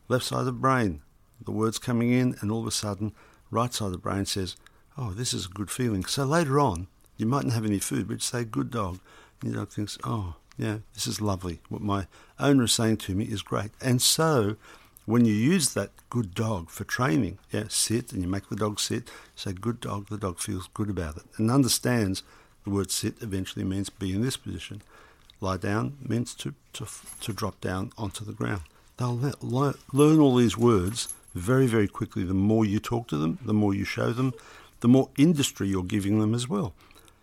Left 0.08 0.24
side 0.24 0.40
of 0.40 0.46
the 0.46 0.52
brain, 0.52 1.02
the 1.44 1.52
words 1.52 1.78
coming 1.78 2.12
in, 2.12 2.36
and 2.40 2.50
all 2.50 2.60
of 2.60 2.66
a 2.66 2.70
sudden, 2.70 3.12
right 3.50 3.72
side 3.72 3.86
of 3.86 3.92
the 3.92 3.98
brain 3.98 4.26
says, 4.26 4.56
"Oh, 4.96 5.12
this 5.12 5.32
is 5.32 5.46
a 5.46 5.50
good 5.50 5.70
feeling." 5.70 6.04
So 6.04 6.24
later 6.24 6.58
on, 6.58 6.88
you 7.16 7.26
mightn't 7.26 7.52
have 7.52 7.64
any 7.64 7.78
food, 7.78 8.08
but 8.08 8.14
you 8.14 8.20
say, 8.20 8.44
"Good 8.44 8.70
dog," 8.70 8.98
and 9.40 9.52
your 9.52 9.60
dog 9.60 9.72
thinks, 9.72 9.98
"Oh, 10.04 10.36
yeah, 10.56 10.78
this 10.94 11.06
is 11.06 11.20
lovely. 11.20 11.60
What 11.68 11.82
my 11.82 12.06
owner 12.38 12.64
is 12.64 12.72
saying 12.72 12.98
to 12.98 13.14
me 13.14 13.24
is 13.24 13.42
great." 13.42 13.72
And 13.80 14.00
so, 14.00 14.56
when 15.04 15.24
you 15.24 15.34
use 15.34 15.74
that 15.74 15.90
good 16.10 16.34
dog 16.34 16.70
for 16.70 16.84
training, 16.84 17.38
yeah, 17.50 17.64
sit 17.68 18.12
and 18.12 18.22
you 18.22 18.28
make 18.28 18.48
the 18.48 18.56
dog 18.56 18.80
sit, 18.80 19.10
say, 19.34 19.52
"Good 19.52 19.80
dog." 19.80 20.08
The 20.08 20.18
dog 20.18 20.38
feels 20.38 20.68
good 20.74 20.90
about 20.90 21.16
it 21.16 21.24
and 21.36 21.50
understands 21.50 22.22
the 22.64 22.70
word 22.70 22.90
"sit" 22.90 23.16
eventually 23.20 23.64
means 23.64 23.90
be 23.90 24.12
in 24.12 24.22
this 24.22 24.36
position. 24.36 24.82
Lie 25.40 25.56
down 25.56 25.98
means 26.00 26.34
to 26.34 26.54
to 26.74 26.86
to 27.20 27.32
drop 27.32 27.60
down 27.60 27.92
onto 27.98 28.24
the 28.24 28.32
ground. 28.32 28.62
They'll 28.96 29.18
le- 29.18 29.34
learn, 29.40 29.74
learn 29.92 30.20
all 30.20 30.36
these 30.36 30.56
words 30.56 31.08
very, 31.34 31.66
very 31.66 31.88
quickly. 31.88 32.24
The 32.24 32.34
more 32.34 32.64
you 32.64 32.78
talk 32.78 33.08
to 33.08 33.16
them, 33.16 33.38
the 33.44 33.54
more 33.54 33.74
you 33.74 33.84
show 33.84 34.12
them, 34.12 34.32
the 34.80 34.88
more 34.88 35.08
industry 35.16 35.68
you're 35.68 35.82
giving 35.84 36.20
them 36.20 36.34
as 36.34 36.48
well. 36.48 36.74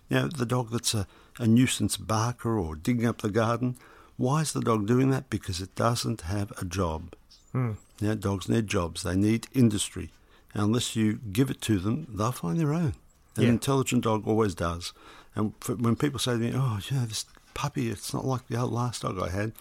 You 0.09 0.17
know, 0.21 0.27
the 0.27 0.45
dog 0.45 0.71
that's 0.71 0.93
a, 0.93 1.07
a 1.37 1.45
nuisance 1.47 1.97
barker 1.97 2.57
or 2.57 2.75
digging 2.75 3.05
up 3.05 3.21
the 3.21 3.29
garden, 3.29 3.75
why 4.17 4.41
is 4.41 4.53
the 4.53 4.61
dog 4.61 4.87
doing 4.87 5.11
that? 5.11 5.29
Because 5.29 5.61
it 5.61 5.75
doesn't 5.75 6.21
have 6.21 6.51
a 6.61 6.65
job. 6.65 7.13
Hmm. 7.51 7.71
You 7.99 8.09
know, 8.09 8.15
dogs 8.15 8.49
need 8.49 8.67
jobs, 8.67 9.03
they 9.03 9.15
need 9.15 9.47
industry. 9.53 10.11
And 10.53 10.63
unless 10.63 10.95
you 10.95 11.19
give 11.31 11.49
it 11.51 11.61
to 11.61 11.77
them, 11.79 12.07
they'll 12.09 12.31
find 12.31 12.59
their 12.59 12.73
own. 12.73 12.93
An 13.35 13.43
Yeah. 13.43 13.49
intelligent 13.49 14.03
dog 14.03 14.27
always 14.27 14.55
does. 14.55 14.93
And 15.35 15.53
for, 15.59 15.75
when 15.75 15.95
people 15.95 16.19
say 16.19 16.33
to 16.33 16.37
me, 16.39 16.51
oh, 16.55 16.79
yeah, 16.91 17.05
this 17.05 17.25
puppy, 17.53 17.89
it's 17.89 18.13
not 18.13 18.25
like 18.25 18.47
the 18.47 18.57
old 18.59 18.71
last 18.71 19.03
dog 19.03 19.19
I 19.19 19.29
had. 19.29 19.51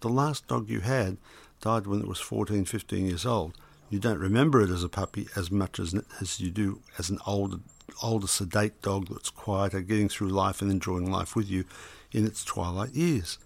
The 0.00 0.08
last 0.08 0.46
dog 0.46 0.68
you 0.68 0.80
had 0.80 1.16
died 1.60 1.86
when 1.86 2.00
it 2.00 2.06
was 2.06 2.20
14, 2.20 2.64
15 2.64 3.06
years 3.06 3.26
old. 3.26 3.54
You 3.88 3.98
don't 3.98 4.18
remember 4.18 4.60
it 4.62 4.70
as 4.70 4.82
a 4.82 4.88
puppy 4.88 5.28
as 5.36 5.50
much 5.50 5.78
as, 5.78 5.94
as 6.20 6.40
you 6.40 6.50
do 6.50 6.80
as 6.98 7.08
an 7.08 7.18
older, 7.26 7.58
older, 8.02 8.26
sedate 8.26 8.82
dog 8.82 9.08
that's 9.08 9.30
quieter, 9.30 9.80
getting 9.80 10.08
through 10.08 10.28
life 10.28 10.60
and 10.60 10.70
enjoying 10.70 11.10
life 11.10 11.36
with 11.36 11.48
you 11.48 11.64
in 12.12 12.26
its 12.26 12.44
twilight 12.44 12.94
years. 12.94 13.38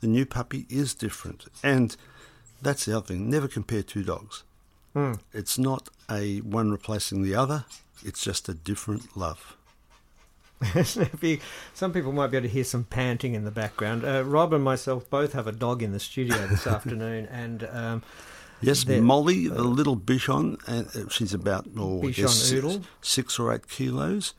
The 0.00 0.08
new 0.08 0.26
puppy 0.26 0.66
is 0.68 0.94
different. 0.94 1.46
And 1.62 1.96
that's 2.60 2.84
the 2.84 2.96
other 2.96 3.06
thing. 3.06 3.30
Never 3.30 3.48
compare 3.48 3.82
two 3.82 4.02
dogs. 4.02 4.42
It's 5.34 5.58
not 5.58 5.90
a 6.10 6.38
one 6.38 6.70
replacing 6.70 7.22
the 7.22 7.34
other. 7.34 7.66
It's 8.02 8.24
just 8.24 8.48
a 8.48 8.54
different 8.54 9.14
love. 9.14 9.54
Some 11.74 11.92
people 11.92 12.12
might 12.12 12.28
be 12.28 12.38
able 12.38 12.48
to 12.48 12.52
hear 12.52 12.64
some 12.64 12.84
panting 12.84 13.34
in 13.34 13.44
the 13.44 13.50
background. 13.50 14.06
Uh, 14.06 14.24
Rob 14.24 14.54
and 14.54 14.64
myself 14.64 15.08
both 15.10 15.34
have 15.34 15.46
a 15.46 15.52
dog 15.52 15.82
in 15.82 15.92
the 15.92 16.00
studio 16.00 16.46
this 16.46 16.66
afternoon, 16.66 17.26
and 17.26 17.68
um, 17.70 18.02
Yes, 18.60 18.84
The- 18.84 19.00
Molly, 19.00 19.48
the 19.48 19.62
little 19.64 19.96
Bichon, 19.96 20.58
and 20.66 20.86
uh, 20.88 21.08
she's 21.08 21.34
about 21.34 21.66
oh, 21.76 22.00
Bichon 22.02 22.14
guess 22.14 22.34
six, 22.34 22.78
six 23.02 23.38
or 23.38 23.52
eight 23.52 23.68
kilos. 23.68 24.34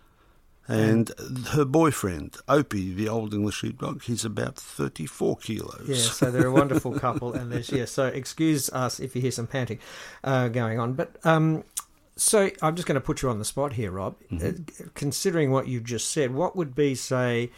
And 0.69 1.13
her 1.51 1.63
boyfriend, 1.63 2.35
Opie, 2.49 2.93
the 2.93 3.07
old 3.07 3.33
English 3.33 3.55
sheepdog, 3.59 4.01
he's 4.03 4.25
about 4.25 4.57
34 4.57 5.37
kilos. 5.37 5.85
yeah, 5.87 5.95
so 5.95 6.29
they're 6.29 6.47
a 6.47 6.51
wonderful 6.51 6.99
couple. 6.99 7.33
And 7.33 7.49
there's 7.49 7.71
yeah, 7.71 7.85
so 7.85 8.07
excuse 8.07 8.69
us 8.71 8.99
if 8.99 9.15
you 9.15 9.21
hear 9.21 9.31
some 9.31 9.47
panting 9.47 9.79
uh, 10.25 10.49
going 10.49 10.77
on. 10.77 10.91
But 10.93 11.15
um, 11.23 11.63
so 12.17 12.49
I'm 12.61 12.75
just 12.75 12.85
going 12.85 12.95
to 12.95 13.01
put 13.01 13.21
you 13.21 13.29
on 13.29 13.39
the 13.39 13.45
spot 13.45 13.73
here, 13.73 13.91
Rob. 13.91 14.17
Uh, 14.43 14.51
considering 14.93 15.51
what 15.51 15.69
you've 15.69 15.85
just 15.85 16.11
said, 16.11 16.33
what 16.33 16.57
would 16.57 16.75
be 16.75 16.95
say 16.95 17.49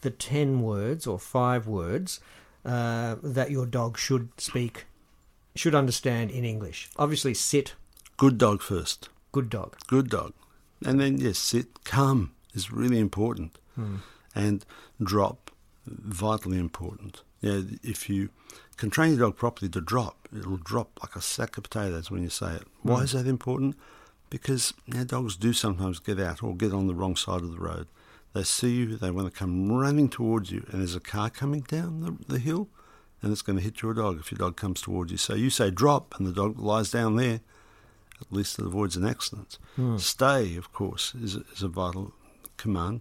the 0.00 0.10
ten 0.10 0.62
words 0.62 1.06
or 1.06 1.18
five 1.18 1.66
words 1.66 2.18
uh, 2.64 3.16
that 3.22 3.50
your 3.50 3.66
dog 3.66 3.98
should 3.98 4.30
speak, 4.38 4.86
should 5.56 5.74
understand 5.74 6.30
in 6.30 6.44
English? 6.44 6.88
Obviously, 6.96 7.34
sit, 7.34 7.74
Good 8.16 8.38
dog 8.38 8.62
first. 8.62 9.08
good 9.32 9.50
dog. 9.50 9.76
Good 9.86 10.08
dog. 10.08 10.32
And 10.84 11.00
then, 11.00 11.18
yes, 11.18 11.38
sit. 11.38 11.84
Come 11.84 12.32
is 12.54 12.70
really 12.72 12.98
important. 13.00 13.58
Hmm. 13.74 13.96
And 14.34 14.64
drop, 15.02 15.50
vitally 15.86 16.58
important. 16.58 17.22
Yeah, 17.40 17.62
if 17.82 18.08
you 18.08 18.30
can 18.76 18.90
train 18.90 19.10
your 19.10 19.20
dog 19.20 19.36
properly 19.36 19.68
to 19.70 19.80
drop, 19.80 20.28
it'll 20.36 20.56
drop 20.56 20.98
like 21.02 21.16
a 21.16 21.20
sack 21.20 21.56
of 21.56 21.64
potatoes 21.64 22.10
when 22.10 22.22
you 22.22 22.30
say 22.30 22.54
it. 22.54 22.62
Hmm. 22.82 22.88
Why 22.90 23.00
is 23.02 23.12
that 23.12 23.26
important? 23.26 23.76
Because 24.30 24.72
know, 24.86 25.04
dogs 25.04 25.36
do 25.36 25.52
sometimes 25.52 25.98
get 26.00 26.18
out 26.20 26.42
or 26.42 26.54
get 26.56 26.72
on 26.72 26.86
the 26.86 26.94
wrong 26.94 27.16
side 27.16 27.42
of 27.42 27.50
the 27.52 27.60
road. 27.60 27.86
They 28.32 28.42
see 28.42 28.72
you, 28.74 28.96
they 28.96 29.12
want 29.12 29.32
to 29.32 29.38
come 29.38 29.70
running 29.70 30.08
towards 30.08 30.50
you, 30.50 30.66
and 30.70 30.80
there's 30.80 30.96
a 30.96 31.00
car 31.00 31.30
coming 31.30 31.60
down 31.60 32.00
the, 32.00 32.34
the 32.34 32.40
hill, 32.40 32.68
and 33.24 33.32
it's 33.32 33.42
going 33.42 33.56
to 33.58 33.64
hit 33.64 33.80
your 33.82 33.94
dog 33.94 34.20
if 34.20 34.30
your 34.30 34.38
dog 34.38 34.56
comes 34.56 34.80
towards 34.82 35.10
you. 35.10 35.18
So 35.18 35.34
you 35.34 35.50
say 35.50 35.70
drop, 35.70 36.14
and 36.18 36.26
the 36.26 36.32
dog 36.32 36.58
lies 36.58 36.90
down 36.90 37.16
there 37.16 37.40
at 38.20 38.32
least 38.32 38.58
it 38.60 38.64
avoids 38.64 38.96
an 38.96 39.04
accident. 39.04 39.58
Hmm. 39.74 39.96
Stay, 39.98 40.56
of 40.56 40.72
course, 40.72 41.14
is, 41.20 41.34
is 41.34 41.62
a 41.62 41.68
vital 41.68 42.12
command. 42.56 43.00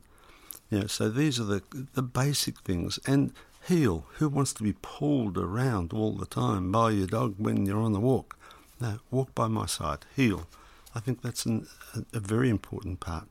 Yeah, 0.71 0.87
so 0.87 1.07
these 1.07 1.39
are 1.39 1.43
the 1.43 1.61
the 1.93 2.01
basic 2.01 2.59
things. 2.61 2.97
And 3.05 3.31
heel. 3.67 4.05
Who 4.17 4.27
wants 4.27 4.53
to 4.53 4.63
be 4.63 4.73
pulled 4.81 5.37
around 5.37 5.93
all 5.93 6.13
the 6.13 6.25
time 6.25 6.71
by 6.71 6.89
your 6.91 7.05
dog 7.07 7.35
when 7.37 7.65
you're 7.67 7.79
on 7.81 7.93
the 7.93 7.99
walk? 7.99 8.35
No, 8.81 8.99
walk 9.11 9.35
by 9.35 9.47
my 9.47 9.67
side. 9.67 9.99
Heel. 10.15 10.47
I 10.95 10.99
think 10.99 11.21
that's 11.21 11.45
an, 11.45 11.67
a, 11.95 12.17
a 12.17 12.19
very 12.19 12.49
important 12.49 12.99
part. 12.99 13.27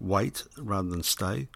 Wait 0.00 0.44
rather 0.56 0.88
than 0.88 1.02
stay. 1.02 1.48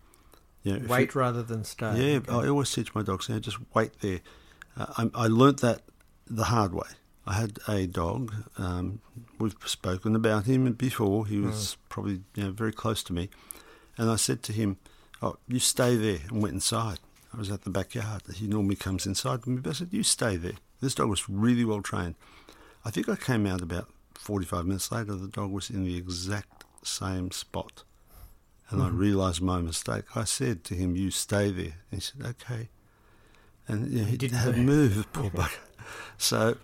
You- 0.63 0.85
Wait 0.87 1.15
rather 1.15 1.43
than 1.43 1.65
stay. 1.65 1.95
yeah, 2.13 2.17
Okay. 2.19 2.33
I 2.33 2.49
always 2.49 2.71
teach 2.73 2.95
my 2.95 3.03
dogs, 3.03 3.29
you 3.29 3.35
know, 3.35 3.41
just 3.41 3.59
wait 3.75 4.01
there. 4.01 4.21
Uh, 4.77 5.09
I, 5.15 5.25
I 5.25 5.27
learnt 5.27 5.61
that 5.61 5.83
the 6.27 6.45
hard 6.45 6.73
way. 6.73 6.89
I 7.27 7.35
had 7.35 7.59
a 7.69 7.87
dog. 7.87 8.35
Um, 8.59 9.01
we've 9.39 9.57
spoken 9.65 10.15
about 10.15 10.45
him 10.45 10.71
before. 10.73 11.27
He 11.27 11.39
was 11.39 11.77
probably 11.89 12.21
you 12.35 12.45
know, 12.45 12.51
very 12.51 12.73
close 12.73 13.03
to 13.05 13.13
me, 13.13 13.31
and 13.97 14.11
I 14.11 14.17
said 14.17 14.43
to 14.45 14.53
him, 14.53 14.77
"Oh, 15.23 15.37
you 15.49 15.59
stay 15.59 15.97
there," 15.97 16.19
and 16.29 16.43
went 16.43 16.55
inside. 16.55 16.99
I 17.33 17.39
was 17.39 17.51
at 17.51 17.63
the 17.63 17.71
backyard. 17.71 18.23
He 18.35 18.47
normally 18.47 18.77
comes 18.77 19.07
inside 19.07 19.41
with 19.41 19.47
me, 19.49 19.61
but 19.61 19.71
I 19.71 19.73
said, 19.73 19.93
"You 19.93 20.03
stay 20.03 20.37
there." 20.37 20.59
This 20.81 20.95
dog 20.95 21.09
was 21.09 21.29
really 21.29 21.65
well 21.65 21.81
trained. 21.83 22.15
I 22.85 22.91
think 22.91 23.09
I 23.09 23.17
came 23.17 23.47
out 23.47 23.63
about 23.63 23.89
forty-five 24.15 24.67
minutes 24.67 24.93
later. 24.93 25.15
The 25.15 25.29
dog 25.29 25.51
was 25.51 25.71
in 25.71 25.85
the 25.85 25.97
exact 25.97 26.65
same 26.83 27.31
spot, 27.31 27.85
and 28.69 28.83
I 28.83 28.89
realised 28.89 29.41
my 29.41 29.61
mistake. 29.63 30.05
I 30.15 30.25
said 30.25 30.63
to 30.65 30.75
him, 30.75 30.95
"You 30.95 31.11
stay 31.11 31.51
there," 31.51 31.77
and 31.91 31.93
he 31.93 32.01
said, 32.01 32.23
"Okay." 32.23 32.69
And 33.69 33.91
you 33.93 34.01
know, 34.01 34.05
he 34.07 34.17
didn't 34.17 34.39
have 34.39 34.57
move. 34.57 34.97
move, 34.97 35.13
poor 35.13 35.31
bugger. 35.31 35.59
So, 36.19 36.57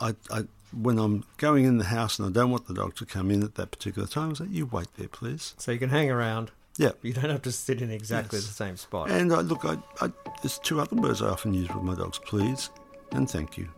I, 0.00 0.14
I, 0.30 0.44
when 0.72 0.98
I'm 0.98 1.24
going 1.38 1.64
in 1.64 1.78
the 1.78 1.84
house 1.86 2.18
and 2.18 2.28
I 2.28 2.30
don't 2.32 2.50
want 2.50 2.66
the 2.68 2.74
dog 2.74 2.94
to 2.96 3.06
come 3.06 3.30
in 3.30 3.42
at 3.42 3.54
that 3.56 3.70
particular 3.70 4.06
time, 4.06 4.30
I 4.30 4.34
say, 4.34 4.46
"You 4.50 4.66
wait 4.66 4.88
there, 4.96 5.08
please." 5.08 5.54
So 5.58 5.72
you 5.72 5.78
can 5.78 5.90
hang 5.90 6.10
around. 6.10 6.50
Yeah. 6.78 6.90
You 7.02 7.14
don't 7.14 7.30
have 7.30 7.42
to 7.42 7.52
sit 7.52 7.80
in 7.80 7.90
exactly 7.90 8.38
Yes. 8.38 8.46
the 8.48 8.52
same 8.52 8.76
spot. 8.76 9.10
And 9.10 9.32
I 9.32 9.40
look, 9.40 9.64
I, 9.64 9.78
I, 10.00 10.12
there's 10.42 10.58
two 10.58 10.78
other 10.80 10.94
words 10.94 11.22
I 11.22 11.28
often 11.28 11.54
use 11.54 11.68
with 11.74 11.82
my 11.82 11.94
dogs. 11.94 12.18
Please, 12.18 12.68
and 13.12 13.28
thank 13.30 13.56
you. 13.56 13.68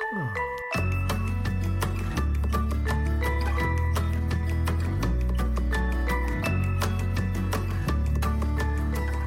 Hmm. 0.00 0.53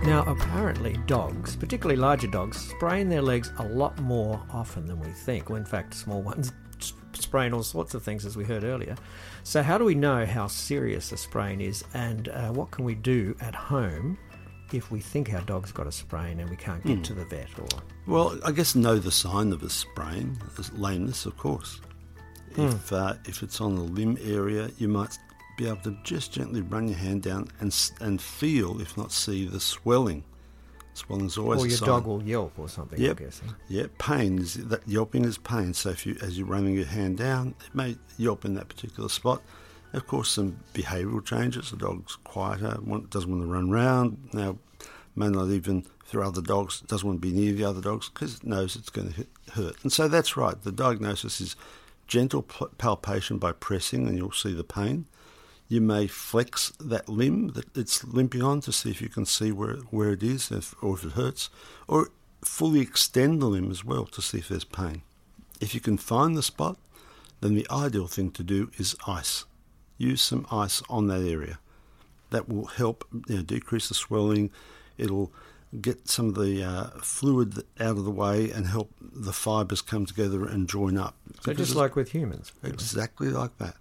Now, 0.08 0.24
apparently, 0.24 0.94
dogs, 1.06 1.58
particularly 1.58 2.00
larger 2.00 2.28
dogs, 2.28 2.56
sprain 2.58 3.10
their 3.10 3.22
legs 3.22 3.52
a 3.58 3.64
lot 3.64 4.00
more 4.00 4.42
often 4.52 4.86
than 4.86 5.02
we 5.02 5.10
think. 5.10 5.50
Well, 5.50 5.58
in 5.58 5.66
fact, 5.66 5.94
small 5.94 6.22
ones 6.22 6.54
sprain 7.12 7.52
all 7.52 7.62
sorts 7.62 7.94
of 7.94 8.04
things, 8.04 8.26
as 8.26 8.38
we 8.38 8.46
heard 8.46 8.64
earlier. 8.64 8.96
So, 9.44 9.62
how 9.62 9.78
do 9.78 9.84
we 9.84 9.96
know 9.96 10.26
how 10.26 10.48
serious 10.48 11.12
a 11.12 11.18
sprain 11.18 11.60
is, 11.60 11.84
and 11.94 12.30
uh, 12.30 12.54
what 12.54 12.72
can 12.72 12.86
we 12.86 12.96
do 12.96 13.36
at 13.42 13.54
home 13.54 14.18
if 14.72 14.92
we 14.92 15.02
think 15.02 15.34
our 15.34 15.42
dog's 15.42 15.74
got 15.74 15.88
a 15.88 15.92
sprain 15.92 16.40
and 16.40 16.50
we 16.50 16.56
can't 16.56 16.86
get 16.86 17.04
to 17.04 17.14
the 17.14 17.26
vet? 17.26 17.50
Or 17.60 17.68
Well, 18.08 18.40
I 18.46 18.54
guess 18.54 18.76
know 18.76 19.00
the 19.00 19.12
sign 19.12 19.52
of 19.52 19.62
a 19.62 19.70
sprain, 19.70 20.40
is 20.58 20.72
lameness, 20.72 21.26
of 21.26 21.36
course. 21.36 21.82
If 22.56 22.94
uh, 22.94 23.16
if 23.26 23.44
it's 23.44 23.60
on 23.60 23.76
the 23.76 23.82
limb 23.82 24.18
area, 24.24 24.72
you 24.78 24.88
might 24.88 25.20
be 25.58 25.68
able 25.68 25.78
to 25.78 25.98
just 26.04 26.32
gently 26.32 26.62
run 26.62 26.88
your 26.88 26.98
hand 26.98 27.24
down 27.24 27.50
and 27.60 27.76
and 28.00 28.22
feel, 28.22 28.80
if 28.80 28.96
not 28.96 29.12
see, 29.12 29.46
the 29.46 29.60
swelling. 29.60 30.24
Swelling's 30.94 31.38
always 31.38 31.62
or 31.62 31.68
your 31.68 31.78
dog 31.78 32.08
will 32.08 32.24
yelp 32.24 32.58
or 32.58 32.68
something. 32.68 33.00
Yep. 33.00 33.22
Yeah, 33.68 33.86
pain 34.00 34.40
is 34.40 34.56
that 34.56 34.88
yelping 34.88 35.26
is 35.26 35.38
pain. 35.38 35.74
So 35.76 35.92
if 35.92 36.08
you, 36.08 36.18
as 36.24 36.40
you're 36.40 36.48
running 36.48 36.74
your 36.74 36.86
hand 36.86 37.20
down, 37.20 37.54
it 37.64 37.76
may 37.76 37.98
yelp 38.18 38.46
in 38.46 38.56
that 38.56 38.68
particular 38.68 39.08
spot. 39.08 39.44
Of 39.94 40.08
course, 40.08 40.32
some 40.32 40.58
behavioural 40.74 41.24
changes. 41.24 41.70
The 41.70 41.78
dog's 41.78 42.16
quieter, 42.16 42.80
doesn't 43.10 43.30
want 43.30 43.44
to 43.44 43.48
run 43.48 43.70
round. 43.70 44.30
Now, 44.34 44.58
may 45.16 45.30
not 45.30 45.50
even 45.50 45.86
through 46.06 46.24
other 46.24 46.42
dogs, 46.42 46.82
doesn't 46.82 47.08
want 47.08 47.22
to 47.22 47.28
be 47.28 47.34
near 47.34 47.54
the 47.54 47.66
other 47.66 47.82
dogs 47.82 48.10
because 48.10 48.38
it 48.38 48.44
knows 48.44 48.76
it's 48.76 48.90
going 48.90 49.14
to 49.14 49.28
hurt. 49.54 49.76
And 49.84 49.92
so 49.92 50.08
that's 50.08 50.36
right. 50.36 50.60
The 50.60 50.72
diagnosis 50.72 51.40
is 51.40 51.56
gentle 52.08 52.42
palpation 52.42 53.38
by 53.38 53.52
pressing, 53.52 54.08
and 54.08 54.18
you'll 54.18 54.32
see 54.32 54.54
the 54.54 54.64
pain. 54.64 55.06
You 55.70 55.82
may 55.82 56.08
flex 56.08 56.72
that 56.80 57.10
limb 57.10 57.50
that 57.50 57.76
it's 57.76 58.04
limping 58.04 58.42
on 58.42 58.62
to 58.62 58.72
see 58.72 58.90
if 58.90 59.02
you 59.02 59.10
can 59.10 59.26
see 59.26 59.52
where 59.52 59.76
where 59.92 60.12
it 60.12 60.24
is, 60.24 60.52
if, 60.52 60.74
or 60.82 60.96
if 60.96 61.04
it 61.04 61.12
hurts, 61.14 61.50
or 61.88 62.10
fully 62.44 62.80
extend 62.80 63.42
the 63.42 63.48
limb 63.48 63.70
as 63.70 63.84
well 63.84 64.06
to 64.06 64.22
see 64.22 64.38
if 64.38 64.48
there's 64.48 64.64
pain. 64.64 65.02
If 65.60 65.74
you 65.74 65.82
can 65.82 65.98
find 65.98 66.38
the 66.38 66.44
spot, 66.44 66.78
then 67.42 67.56
the 67.56 67.68
ideal 67.70 68.08
thing 68.08 68.32
to 68.32 68.44
do 68.44 68.72
is 68.78 68.96
ice. 69.06 69.46
Use 69.98 70.22
some 70.22 70.46
ice 70.52 70.82
on 70.90 71.08
that 71.08 71.22
area. 71.22 71.60
That 72.30 72.48
will 72.48 72.66
help 72.66 73.06
you 73.28 73.38
know, 73.38 73.42
decrease 73.42 73.88
the 73.90 73.96
swelling. 73.96 74.52
It'll 74.98 75.32
get 75.82 76.08
some 76.08 76.30
of 76.30 76.36
the 76.36 76.64
uh, 76.64 76.88
fluid 77.02 77.64
out 77.80 77.98
of 77.98 78.06
the 78.06 78.12
way 78.12 78.52
and 78.52 78.68
help 78.68 78.92
the 79.02 79.34
fibres 79.34 79.82
come 79.82 80.06
together 80.06 80.46
and 80.46 80.70
join 80.70 80.98
up. 80.98 81.16
So, 81.42 81.52
Because 81.52 81.68
just 81.68 81.76
like 81.76 81.96
with 81.96 82.12
humans. 82.12 82.52
Exactly 82.64 83.30
like 83.30 83.58
that. 83.58 83.76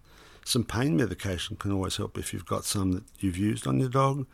Some 0.46 0.62
pain 0.62 0.96
medication 0.96 1.56
can 1.56 1.72
always 1.72 1.96
help 1.96 2.16
if 2.16 2.32
you've 2.32 2.46
got 2.46 2.64
some 2.64 2.92
that 2.92 3.02
you've 3.18 3.36
used 3.36 3.66
on 3.66 3.80
your 3.80 3.88
dog, 3.88 4.26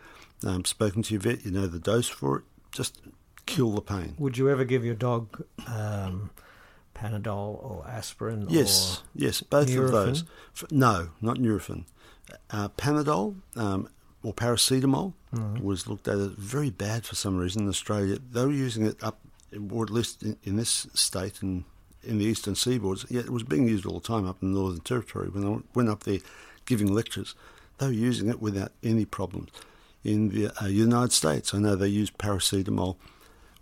um, 0.47 0.63
spoken 0.67 1.03
to 1.05 1.15
your 1.15 1.23
vet, 1.23 1.43
you 1.45 1.51
know 1.51 1.67
the 1.67 1.79
dose 1.79 2.07
for 2.09 2.39
it, 2.39 2.45
just 2.71 3.01
kill 3.47 3.71
the 3.73 3.81
pain. 3.81 4.15
Would 4.19 4.37
you 4.37 4.51
ever 4.51 4.65
give 4.65 4.85
your 4.85 4.95
dog 4.95 5.43
um, 5.67 6.29
Panadol 6.95 7.65
or 7.65 7.87
aspirin? 7.89 8.47
Yes, 8.51 8.99
Or 8.99 9.03
yes, 9.15 9.41
both 9.41 9.69
Nurofen? 9.69 9.85
of 9.85 9.91
those. 9.93 10.25
No, 10.71 11.09
not 11.23 11.39
Nurofen. 11.39 11.85
Uh, 12.51 12.69
Panadol 12.69 13.37
um, 13.57 13.89
or 14.23 14.33
paracetamol 14.35 15.15
Mm-hmm. 15.35 15.65
was 15.65 15.89
looked 15.89 16.09
at 16.09 16.19
as 16.19 16.27
very 16.33 16.69
bad 16.69 17.07
for 17.07 17.15
some 17.15 17.39
reason 17.39 17.63
in 17.63 17.69
Australia. 17.71 18.19
They 18.33 18.45
were 18.45 18.53
using 18.53 18.85
it 18.85 19.03
up, 19.03 19.19
or 19.71 19.83
at 19.83 19.89
least 19.89 20.23
in, 20.23 20.37
in 20.43 20.57
this 20.57 20.87
state 20.93 21.41
and 21.41 21.65
in 22.05 22.19
the 22.19 22.25
eastern 22.25 22.55
seaboards. 22.55 23.07
Yeah, 23.11 23.21
it 23.21 23.31
was 23.31 23.43
being 23.43 23.69
used 23.69 23.87
all 23.87 24.01
the 24.01 24.07
time 24.07 24.27
up 24.27 24.43
in 24.43 24.53
the 24.53 24.59
Northern 24.59 24.81
Territory. 24.81 25.29
When 25.29 25.47
I 25.47 25.59
went 25.75 25.89
up 25.89 26.05
there 26.05 26.19
giving 26.67 26.93
lectures, 26.93 27.35
they 27.79 27.87
were 27.87 27.93
using 27.93 28.29
it 28.29 28.41
without 28.41 28.73
any 28.83 29.05
problems. 29.05 29.51
In 30.05 30.31
the 30.31 30.51
uh, 30.63 30.67
United 30.67 31.13
States, 31.13 31.55
I 31.55 31.59
know 31.59 31.77
they 31.77 31.89
use 31.89 32.11
paracetamol 32.11 32.97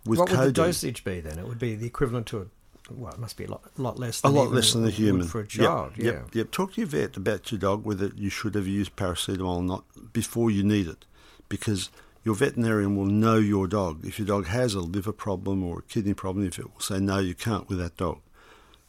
with 0.05 0.19
what 0.19 0.31
would 0.31 0.39
the 0.39 0.51
dosage 0.51 1.03
be 1.03 1.19
then? 1.19 1.37
It 1.37 1.47
would 1.47 1.59
be 1.59 1.75
the 1.75 1.85
equivalent 1.85 2.25
to 2.27 2.41
a 2.41 2.45
well, 2.89 3.13
it 3.13 3.19
must 3.19 3.37
be 3.37 3.45
a 3.45 3.51
lot, 3.51 3.61
lot 3.77 3.99
less. 3.99 4.19
A 4.19 4.23
Than 4.23 4.33
lot 4.33 4.51
less 4.51 4.73
than 4.73 4.85
a 4.85 4.89
human 4.89 5.27
for 5.27 5.39
a 5.39 5.43
Yep, 5.43 5.49
child. 5.51 5.91
yeah. 5.97 6.05
Yep, 6.05 6.35
yep. 6.35 6.51
Talk 6.51 6.73
to 6.73 6.81
your 6.81 6.87
vet 6.87 7.15
about 7.15 7.51
your 7.51 7.59
dog 7.59 7.85
whether 7.85 8.11
you 8.15 8.29
should 8.29 8.55
have 8.55 8.67
used 8.67 8.95
paracetamol 8.95 9.57
or 9.57 9.63
not 9.63 9.85
before 10.11 10.51
you 10.51 10.63
need 10.63 10.87
it, 10.87 11.05
because 11.47 11.89
your 12.23 12.35
veterinarian 12.35 12.97
will 12.97 13.05
know 13.05 13.37
your 13.37 13.67
dog. 13.67 14.05
If 14.05 14.19
your 14.19 14.27
dog 14.27 14.47
has 14.47 14.73
a 14.73 14.81
liver 14.81 15.13
problem 15.13 15.63
or 15.63 15.79
a 15.79 15.83
kidney 15.83 16.13
problem, 16.13 16.45
if 16.45 16.59
it 16.59 16.65
will 16.73 16.81
say 16.81 16.99
no, 16.99 17.19
you 17.19 17.35
can't 17.35 17.69
with 17.69 17.77
that 17.77 17.95
dog. 17.97 18.19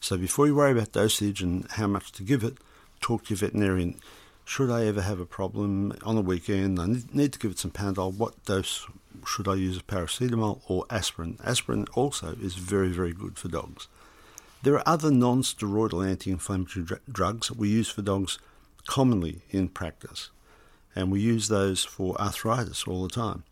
So 0.03 0.17
before 0.17 0.47
you 0.47 0.55
worry 0.55 0.73
about 0.73 0.91
dosage 0.91 1.41
and 1.41 1.65
how 1.71 1.87
much 1.87 2.11
to 2.11 2.23
give 2.23 2.43
it, 2.43 2.57
talk 2.99 3.23
to 3.23 3.29
your 3.29 3.37
veterinarian. 3.37 4.01
Should 4.43 4.69
I 4.69 4.83
ever 4.85 4.99
have 4.99 5.21
a 5.21 5.25
problem 5.25 5.97
on 6.03 6.17
a 6.17 6.21
weekend? 6.21 6.77
I 6.77 6.87
need- 6.87 7.31
to 7.31 7.39
give 7.39 7.51
it 7.51 7.59
some 7.59 7.71
Panadol. 7.71 8.13
What 8.13 8.43
dose 8.43 8.85
should 9.25 9.47
I 9.47 9.55
use 9.55 9.77
of 9.77 9.87
paracetamol 9.87 10.59
or 10.67 10.85
aspirin? 10.89 11.39
Aspirin 11.41 11.87
also 11.93 12.35
is 12.41 12.55
very, 12.55 12.89
very 12.89 13.13
good 13.13 13.37
for 13.37 13.47
dogs. 13.47 13.87
There 14.61 14.75
are 14.75 14.83
other 14.85 15.09
non 15.09 15.41
steroidal 15.41 16.05
anti 16.05 16.31
inflammatory 16.31 16.83
dr- 16.83 17.01
drugs 17.09 17.47
that 17.47 17.57
we 17.57 17.69
use 17.69 17.87
for 17.87 18.01
dogs 18.01 18.39
commonly 18.85 19.43
in 19.51 19.69
practice, 19.69 20.31
and 20.93 21.13
we 21.13 21.21
use 21.21 21.47
those 21.47 21.85
for 21.85 22.19
arthritis 22.19 22.83
all 22.85 23.03
the 23.03 23.15
time. 23.15 23.45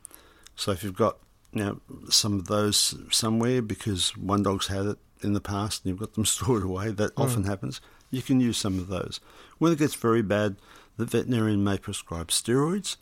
So 0.58 0.74
if 0.74 0.84
you've 0.84 0.98
got 0.98 1.16
know, 1.54 1.80
some 2.10 2.34
of 2.34 2.48
those 2.48 2.94
somewhere 3.10 3.62
because 3.62 4.18
one 4.18 4.44
dog's 4.44 4.68
had 4.68 4.86
it 4.86 4.98
in 5.24 5.34
the 5.34 5.42
past 5.42 5.84
and 5.84 5.90
you've 5.90 6.00
got 6.00 6.14
them 6.14 6.26
stored 6.38 6.64
away, 6.64 6.92
that 6.92 7.14
hmm. 7.14 7.22
often 7.22 7.44
happens, 7.44 7.82
you 8.10 8.22
can 8.22 8.40
use 8.40 8.58
some 8.58 8.80
of 8.80 8.88
those. 8.88 9.20
When 9.58 9.72
it 9.72 9.80
gets 9.80 9.96
very 9.96 10.22
bad, 10.22 10.56
the 10.98 11.06
veterinarian 11.06 11.64
may 11.64 11.78
prescribe 11.78 12.28
steroids 12.28 12.98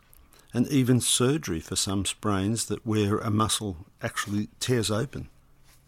and 0.53 0.67
even 0.67 0.99
surgery 0.99 1.59
for 1.59 1.75
some 1.75 2.05
sprains 2.05 2.65
that 2.65 2.85
where 2.85 3.17
a 3.19 3.29
muscle 3.29 3.85
actually 4.01 4.49
tears 4.59 4.89
open. 4.89 5.29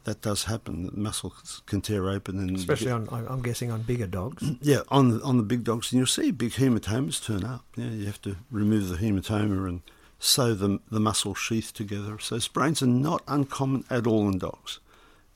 That 0.04 0.22
does 0.22 0.46
happen. 0.46 0.88
The 0.88 0.98
muscles 0.98 1.62
can 1.67 1.82
tear 1.82 2.10
open, 2.10 2.39
and 2.39 2.58
Especially 2.58 2.89
on, 2.89 3.08
I'm 3.12 3.28
I'm 3.28 3.41
guessing 3.44 3.72
on 3.72 3.84
bigger 3.84 4.08
dogs. 4.08 4.44
yeah, 4.62 4.80
on 4.89 5.10
the, 5.10 5.24
on 5.24 5.38
the 5.38 5.44
big 5.44 5.63
dogs, 5.63 5.91
and 5.91 6.00
you'll 6.00 6.08
see 6.08 6.32
big 6.32 6.54
hematomas 6.54 7.24
turn 7.24 7.44
up. 7.44 7.65
Yeah, 7.76 7.89
you 7.89 8.08
have 8.08 8.22
to 8.24 8.38
remove 8.50 8.89
the 8.89 8.96
hematoma 8.96 9.70
and 9.70 9.82
sew 10.17 10.56
the 10.56 10.80
the 10.89 11.00
muscle 11.00 11.36
sheath 11.36 11.72
together. 11.72 12.17
So 12.17 12.39
sprains 12.39 12.82
are 12.82 12.88
not 12.88 13.22
uncommon 13.28 13.84
at 13.91 14.08
all 14.08 14.28
in 14.28 14.39
dogs, 14.39 14.80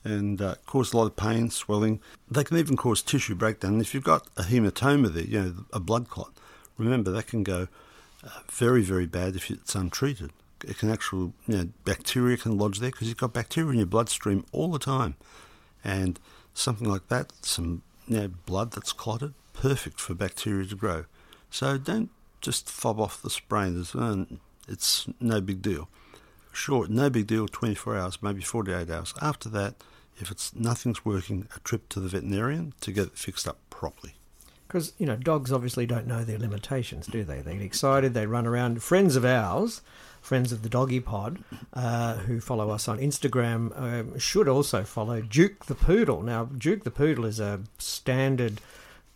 and 0.05 0.41
uh, 0.41 0.55
cause 0.65 0.93
a 0.93 0.97
lot 0.97 1.07
of 1.07 1.15
pain, 1.15 1.49
swelling. 1.49 1.99
They 2.31 2.43
can 2.43 2.57
even 2.57 2.77
cause 2.77 3.01
tissue 3.01 3.35
breakdown. 3.35 3.81
If 3.81 3.93
you've 3.93 4.03
got 4.03 4.27
a 4.37 4.43
hematoma 4.43 5.13
there, 5.13 5.23
you 5.23 5.41
know, 5.41 5.53
a 5.73 5.79
blood 5.79 6.09
clot, 6.09 6.31
remember 6.77 7.11
that 7.11 7.27
can 7.27 7.43
go 7.43 7.67
uh, 8.23 8.29
very 8.49 8.83
very 8.83 9.07
bad 9.07 9.35
if 9.35 9.51
it's 9.51 9.75
untreated. 9.75 10.31
It 10.63 10.77
can 10.77 10.89
actually, 10.89 11.33
you 11.47 11.57
know, 11.57 11.69
bacteria 11.83 12.37
can 12.37 12.57
lodge 12.57 12.79
there 12.79 12.91
because 12.91 13.09
you've 13.09 13.17
got 13.17 13.33
bacteria 13.33 13.71
in 13.71 13.77
your 13.77 13.85
bloodstream 13.87 14.45
all 14.51 14.71
the 14.71 14.79
time 14.79 15.15
and 15.83 16.19
something 16.53 16.89
like 16.89 17.07
that, 17.09 17.33
some 17.41 17.83
you 18.07 18.17
know, 18.17 18.27
blood 18.45 18.71
that's 18.71 18.93
clotted, 18.93 19.33
perfect 19.53 19.99
for 19.99 20.13
bacteria 20.13 20.65
to 20.67 20.75
grow. 20.75 21.05
So 21.49 21.77
don't 21.77 22.09
just 22.41 22.69
fob 22.69 22.99
off 22.99 23.21
the 23.21 23.29
sprain. 23.29 23.85
It's 24.67 25.07
no 25.19 25.41
big 25.41 25.61
deal. 25.61 25.89
Sure, 26.51 26.87
no 26.87 27.09
big 27.09 27.27
deal. 27.27 27.47
24 27.47 27.97
hours, 27.97 28.21
maybe 28.21 28.41
48 28.41 28.89
hours. 28.89 29.13
After 29.21 29.49
that, 29.49 29.75
if 30.17 30.31
it's 30.31 30.55
nothing's 30.55 31.05
working, 31.05 31.47
a 31.55 31.59
trip 31.59 31.89
to 31.89 31.99
the 31.99 32.09
veterinarian 32.09 32.73
to 32.81 32.91
get 32.91 33.07
it 33.07 33.17
fixed 33.17 33.47
up 33.47 33.57
properly. 33.69 34.15
Because, 34.67 34.93
you 34.97 35.05
know, 35.05 35.15
dogs 35.15 35.51
obviously 35.51 35.85
don't 35.85 36.07
know 36.07 36.23
their 36.23 36.39
limitations, 36.39 37.07
do 37.07 37.23
they? 37.23 37.41
They 37.41 37.53
get 37.53 37.61
excited, 37.61 38.13
they 38.13 38.25
run 38.25 38.47
around. 38.47 38.81
Friends 38.81 39.15
of 39.15 39.23
ours, 39.23 39.81
friends 40.21 40.51
of 40.51 40.63
the 40.63 40.69
Doggy 40.69 40.99
Pod, 40.99 41.39
uh, 41.73 42.15
who 42.15 42.39
follow 42.41 42.71
us 42.71 42.87
on 42.87 42.97
Instagram, 42.97 43.79
um, 43.79 44.17
should 44.17 44.47
also 44.47 44.83
follow 44.83 45.21
Duke 45.21 45.65
the 45.65 45.75
Poodle. 45.75 46.23
Now, 46.23 46.45
Duke 46.45 46.83
the 46.83 46.91
Poodle 46.91 47.25
is 47.25 47.39
a 47.39 47.61
standard, 47.77 48.59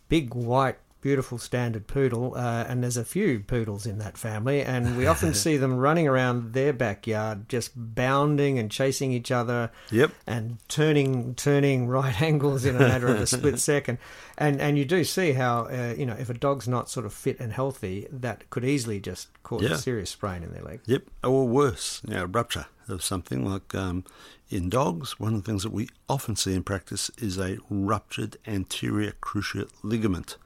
big, 0.08 0.34
white, 0.34 0.78
beautiful 1.00 1.38
standard 1.38 1.86
poodle, 1.86 2.34
uh, 2.36 2.64
and 2.68 2.82
there's 2.82 2.96
a 2.96 3.04
few 3.04 3.40
poodles 3.40 3.86
in 3.86 3.98
that 3.98 4.16
family, 4.18 4.62
and 4.62 4.96
we 4.96 5.06
often 5.12 5.34
see 5.34 5.56
them 5.56 5.76
running 5.76 6.06
around 6.06 6.52
their 6.52 6.72
backyard, 6.72 7.48
just 7.48 7.72
bounding 7.74 8.58
and 8.58 8.70
chasing 8.70 9.12
each 9.12 9.30
other 9.30 9.70
Yep. 9.90 10.12
and 10.26 10.58
turning 10.68 11.34
turning 11.34 11.86
right 11.88 12.20
angles 12.30 12.64
in 12.64 12.76
a 12.76 12.80
matter 12.80 13.08
of 13.08 13.20
a 13.20 13.26
split 13.26 13.58
second. 13.72 13.98
And 14.38 14.60
and 14.60 14.78
you 14.78 14.84
do 14.84 15.04
see 15.04 15.32
how 15.32 15.64
uh, 15.66 15.94
you 15.96 16.06
know 16.06 16.16
if 16.18 16.30
a 16.30 16.34
dog's 16.34 16.66
not 16.68 16.88
sort 16.88 17.06
of 17.06 17.12
fit 17.12 17.38
and 17.40 17.52
healthy, 17.52 18.06
that 18.10 18.48
could 18.50 18.64
easily 18.64 19.00
just 19.00 19.28
cause 19.42 19.62
Yeah. 19.62 19.72
a 19.72 19.78
serious 19.78 20.10
sprain 20.10 20.42
in 20.42 20.52
their 20.52 20.62
leg. 20.62 20.80
Yep, 20.86 21.02
or 21.24 21.46
worse, 21.48 22.00
you 22.06 22.14
know, 22.14 22.24
rupture 22.24 22.66
of 22.88 23.02
something 23.04 23.44
like 23.44 23.74
um, 23.74 24.04
in 24.48 24.68
dogs. 24.68 25.20
One 25.20 25.34
of 25.34 25.44
the 25.44 25.46
things 25.50 25.62
that 25.62 25.72
we 25.72 25.88
often 26.08 26.34
see 26.36 26.54
in 26.54 26.62
practice 26.64 27.10
is 27.18 27.38
a 27.38 27.58
ruptured 27.68 28.36
anterior 28.46 29.12
cruciate 29.22 29.70
ligament. 29.82 30.36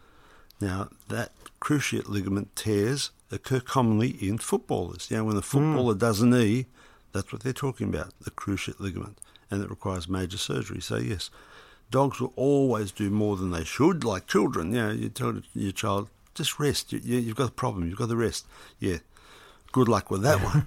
Now, 0.64 0.88
that 1.08 1.32
cruciate 1.60 2.08
ligament 2.08 2.56
tears 2.56 3.10
occur 3.30 3.60
commonly 3.60 4.10
in 4.10 4.38
footballers. 4.38 5.10
You 5.10 5.18
know, 5.18 5.24
when 5.24 5.36
a 5.36 5.42
footballer 5.42 5.94
mm. 5.94 5.98
does 5.98 6.22
a 6.22 6.26
knee, 6.26 6.66
that's 7.12 7.32
what 7.32 7.42
they're 7.42 7.52
talking 7.52 7.88
about, 7.88 8.12
the 8.20 8.30
cruciate 8.30 8.80
ligament. 8.80 9.18
and 9.50 9.62
it 9.62 9.68
requires 9.70 10.08
major 10.08 10.38
surgery. 10.38 10.80
So 10.80 10.96
yes, 10.96 11.30
dogs 11.90 12.18
will 12.18 12.32
always 12.34 12.92
do 12.92 13.10
more 13.10 13.36
than 13.36 13.50
they 13.50 13.64
should, 13.64 14.04
like 14.04 14.26
children. 14.26 14.72
You 14.72 14.82
know, 14.82 14.90
you 14.90 15.08
tell 15.10 15.40
your 15.54 15.72
child, 15.72 16.08
just 16.34 16.58
rest. 16.58 16.92
You, 16.92 17.00
you, 17.04 17.18
you've 17.18 17.36
got 17.36 17.50
a 17.50 17.52
problem. 17.52 17.88
You've 17.88 17.98
got 17.98 18.08
to 18.08 18.16
rest. 18.16 18.46
Yeah, 18.80 18.98
good 19.70 19.88
luck 19.88 20.10
with 20.10 20.22
that 20.22 20.38
one. 20.40 20.66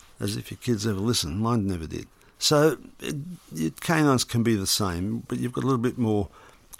As 0.20 0.36
if 0.36 0.50
your 0.50 0.58
kids 0.58 0.86
ever 0.86 1.00
listen. 1.00 1.38
Mine 1.38 1.66
never 1.66 1.86
did. 1.86 2.06
So 2.38 2.76
it, 3.00 3.16
your 3.52 3.70
canines 3.70 4.24
can 4.24 4.42
be 4.42 4.56
the 4.56 4.66
same, 4.66 5.24
but 5.28 5.38
you've 5.38 5.52
got 5.52 5.64
a 5.64 5.66
little 5.66 5.78
bit 5.78 5.96
more 5.96 6.28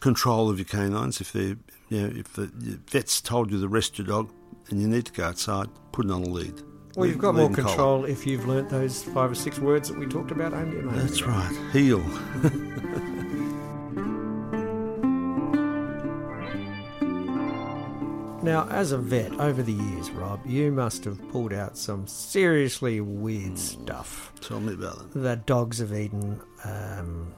control 0.01 0.51
of 0.51 0.59
your 0.59 0.67
canines. 0.67 1.21
If 1.21 1.33
they, 1.33 1.57
you 1.89 2.01
know, 2.03 2.13
if 2.15 2.33
the 2.35 2.47
vet's 2.91 3.21
told 3.21 3.51
you 3.51 3.61
to 3.61 3.69
rest 3.69 3.99
your 3.99 4.07
dog 4.07 4.31
and 4.71 4.81
you 4.81 4.89
need 4.89 5.07
to 5.07 5.13
go 5.13 5.25
outside, 5.25 5.69
put 5.93 6.05
it 6.07 6.11
on 6.11 6.23
a 6.23 6.29
lead. 6.29 6.63
Well, 6.97 7.07
you've 7.07 7.19
got 7.19 7.35
more 7.35 7.49
lead 7.49 7.57
and 7.57 7.57
collar. 7.57 7.69
control 7.69 8.05
if 8.07 8.27
you've 8.27 8.47
learnt 8.47 8.69
those 8.71 9.03
five 9.03 9.31
or 9.31 9.35
six 9.35 9.59
words 9.59 9.89
that 9.89 9.99
we 9.99 10.07
talked 10.07 10.31
about 10.31 10.53
moment 10.53 10.91
That's 10.93 11.23
right. 11.23 11.57
Heel. 11.73 12.03
Now, 18.41 18.69
as 18.71 18.93
a 18.93 18.99
vet, 18.99 19.33
over 19.41 19.63
the 19.63 19.73
years, 19.73 20.11
Rob, 20.13 20.41
you 20.47 20.71
must 20.71 21.05
have 21.05 21.19
pulled 21.31 21.53
out 21.53 21.77
some 21.77 22.07
seriously 22.07 23.01
weird 23.01 23.59
stuff 23.59 24.33
Tell 24.41 24.61
me 24.61 24.75
about 24.75 25.01
it. 25.01 25.23
that 25.23 25.45
dogs 25.45 25.79
have 25.81 25.93
eaten, 25.93 26.41
um, 26.65 27.35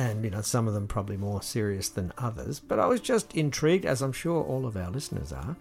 and 0.00 0.24
you 0.24 0.30
know 0.30 0.40
some 0.40 0.66
of 0.66 0.74
them 0.74 0.86
probably 0.88 1.16
more 1.16 1.42
serious 1.42 1.88
than 1.88 2.12
others. 2.18 2.58
But 2.58 2.80
I 2.80 2.86
was 2.86 3.00
just 3.00 3.34
intrigued, 3.36 3.84
as 3.84 4.02
I'm 4.02 4.12
sure 4.12 4.42
all 4.42 4.66
of 4.66 4.76
our 4.76 4.90
listeners 4.90 5.32
are. 5.32 5.56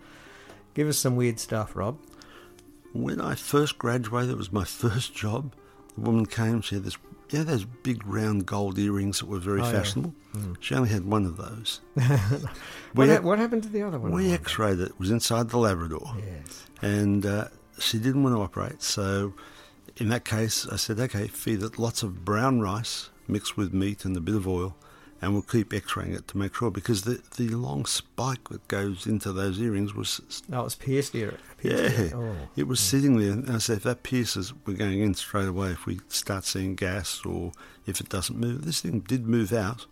Give 0.74 0.88
us 0.88 0.98
some 0.98 1.16
weird 1.16 1.40
stuff, 1.40 1.76
Rob. 1.76 1.98
When 2.94 3.20
I 3.22 3.36
first 3.36 3.78
graduated, 3.78 4.32
it 4.32 4.38
was 4.38 4.52
my 4.52 4.64
first 4.84 5.14
job. 5.14 5.54
The 5.96 6.02
woman 6.02 6.26
came, 6.26 6.62
she 6.62 6.76
had 6.76 6.86
this, 6.86 6.98
you 7.32 7.40
know, 7.40 7.44
those 7.44 7.66
big 7.66 8.06
round 8.08 8.46
gold 8.46 8.80
earrings 8.80 9.20
that 9.20 9.26
were 9.28 9.40
very 9.40 9.62
Oh, 9.62 9.66
yeah. 9.66 9.72
fashionable. 9.72 10.14
She 10.60 10.76
only 10.76 10.90
had 10.90 11.06
one 11.06 11.26
of 11.26 11.38
those. 11.38 11.82
What, 12.94 13.08
We- 13.08 13.14
ha- 13.14 13.22
what 13.22 13.38
happened 13.40 13.64
to 13.64 13.70
the 13.70 13.84
other 13.84 14.00
one? 14.00 14.12
We 14.12 14.32
x 14.32 14.58
rayed 14.58 14.80
it, 14.80 14.90
it 14.90 15.00
was 15.00 15.12
inside 15.12 15.50
the 15.50 15.58
Labrador. 15.58 16.16
Yes. 16.18 16.66
And 16.82 17.26
uh, 17.26 17.50
she 17.80 18.00
didn't 18.00 18.24
want 18.24 18.36
to 18.36 18.42
operate. 18.42 18.82
So, 18.82 19.34
in 19.98 20.10
that 20.10 20.24
case, 20.26 20.66
I 20.72 20.78
said, 20.78 21.00
okay, 21.00 21.28
feed 21.28 21.62
it 21.62 21.78
lots 21.78 22.02
of 22.04 22.24
brown 22.26 22.62
rice 22.62 23.10
mixed 23.30 23.58
with 23.58 23.74
meat 23.74 24.06
and 24.06 24.16
a 24.18 24.22
bit 24.22 24.36
of 24.36 24.48
oil, 24.48 24.76
and 25.22 25.34
we'll 25.34 25.42
keep 25.42 25.74
x 25.74 25.96
raying 25.96 26.14
it 26.14 26.28
to 26.30 26.38
make 26.38 26.56
sure. 26.56 26.72
Because 26.72 27.04
the, 27.04 27.22
the 27.38 27.50
long 27.50 27.86
spike 27.86 28.50
that 28.50 28.68
goes 28.68 29.06
into 29.06 29.32
those 29.32 29.60
earrings 29.60 29.94
was 29.94 30.42
Oh, 30.52 30.66
it's 30.66 30.76
pierced 30.76 31.16
ear. 31.16 31.38
Yeah, 31.62 31.76
pierced 31.76 32.00
ear. 32.00 32.12
Oh. 32.16 32.36
it 32.56 32.68
was 32.68 32.80
hmm. 32.80 32.98
sitting 32.98 33.20
there. 33.20 33.32
And 33.32 33.50
I 33.50 33.58
said, 33.58 33.78
if 33.78 33.84
that 33.84 34.04
pierces, 34.04 34.54
we're 34.66 34.78
going 34.78 35.02
in 35.02 35.14
straight 35.14 35.48
away. 35.48 35.72
If 35.72 35.86
we 35.86 36.00
start 36.08 36.46
seeing 36.46 36.76
gas 36.76 37.22
or 37.26 37.52
if 37.86 38.00
it 38.00 38.10
doesn't 38.10 38.38
move, 38.38 38.66
this 38.66 38.82
thing 38.82 39.02
did 39.02 39.28
move 39.28 39.54
out. 39.54 39.86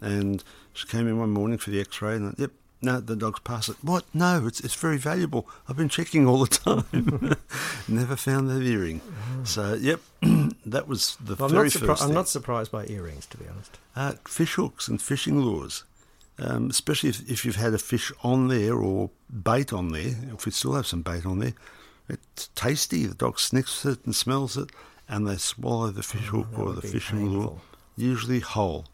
And 0.00 0.44
she 0.72 0.86
came 0.86 1.08
in 1.08 1.18
one 1.18 1.30
morning 1.30 1.56
for 1.56 1.70
the 1.70 1.80
X-ray, 1.80 2.16
and 2.16 2.34
yep, 2.36 2.50
no, 2.82 3.00
the 3.00 3.16
dog's 3.16 3.40
passed 3.40 3.70
it. 3.70 3.76
What? 3.80 4.04
No, 4.12 4.46
it's 4.46 4.60
it's 4.60 4.74
very 4.74 4.98
valuable. 4.98 5.48
I've 5.66 5.76
been 5.76 5.88
checking 5.88 6.26
all 6.26 6.44
the 6.44 6.84
time. 6.84 7.36
Never 7.88 8.16
found 8.16 8.50
that 8.50 8.62
earring. 8.62 8.98
Hmm. 8.98 9.44
So 9.44 9.74
yep, 9.74 10.00
that 10.66 10.88
was 10.88 11.16
the 11.16 11.36
I'm, 11.42 11.50
very 11.50 11.68
surpri- 11.68 11.86
first. 11.86 12.02
I'm 12.02 12.14
not 12.14 12.28
surprised 12.28 12.70
by 12.72 12.86
earrings, 12.86 13.26
to 13.26 13.36
be 13.36 13.46
honest. 13.48 13.78
Uh, 13.94 14.12
fish 14.26 14.54
hooks 14.54 14.88
and 14.88 15.00
fishing 15.00 15.40
lures, 15.40 15.84
um, 16.38 16.70
especially 16.70 17.10
if, 17.10 17.28
if 17.30 17.44
you've 17.44 17.56
had 17.56 17.74
a 17.74 17.78
fish 17.78 18.12
on 18.22 18.48
there 18.48 18.74
or 18.74 19.10
bait 19.30 19.72
on 19.72 19.92
there. 19.92 20.14
If 20.32 20.46
we 20.46 20.52
still 20.52 20.74
have 20.74 20.86
some 20.86 21.02
bait 21.02 21.24
on 21.26 21.38
there, 21.38 21.54
it's 22.08 22.48
tasty. 22.54 23.06
The 23.06 23.14
dog 23.14 23.38
sniffs 23.38 23.84
it 23.84 24.04
and 24.04 24.14
smells 24.14 24.56
it, 24.56 24.70
and 25.08 25.26
they 25.26 25.36
swallow 25.36 25.90
the 25.90 26.02
fish 26.02 26.28
hook 26.28 26.48
Oh, 26.54 26.56
that 26.56 26.62
or 26.62 26.72
the 26.72 26.82
fishing 26.82 27.28
lure, 27.28 27.60
usually 27.96 28.40
whole. 28.40 28.86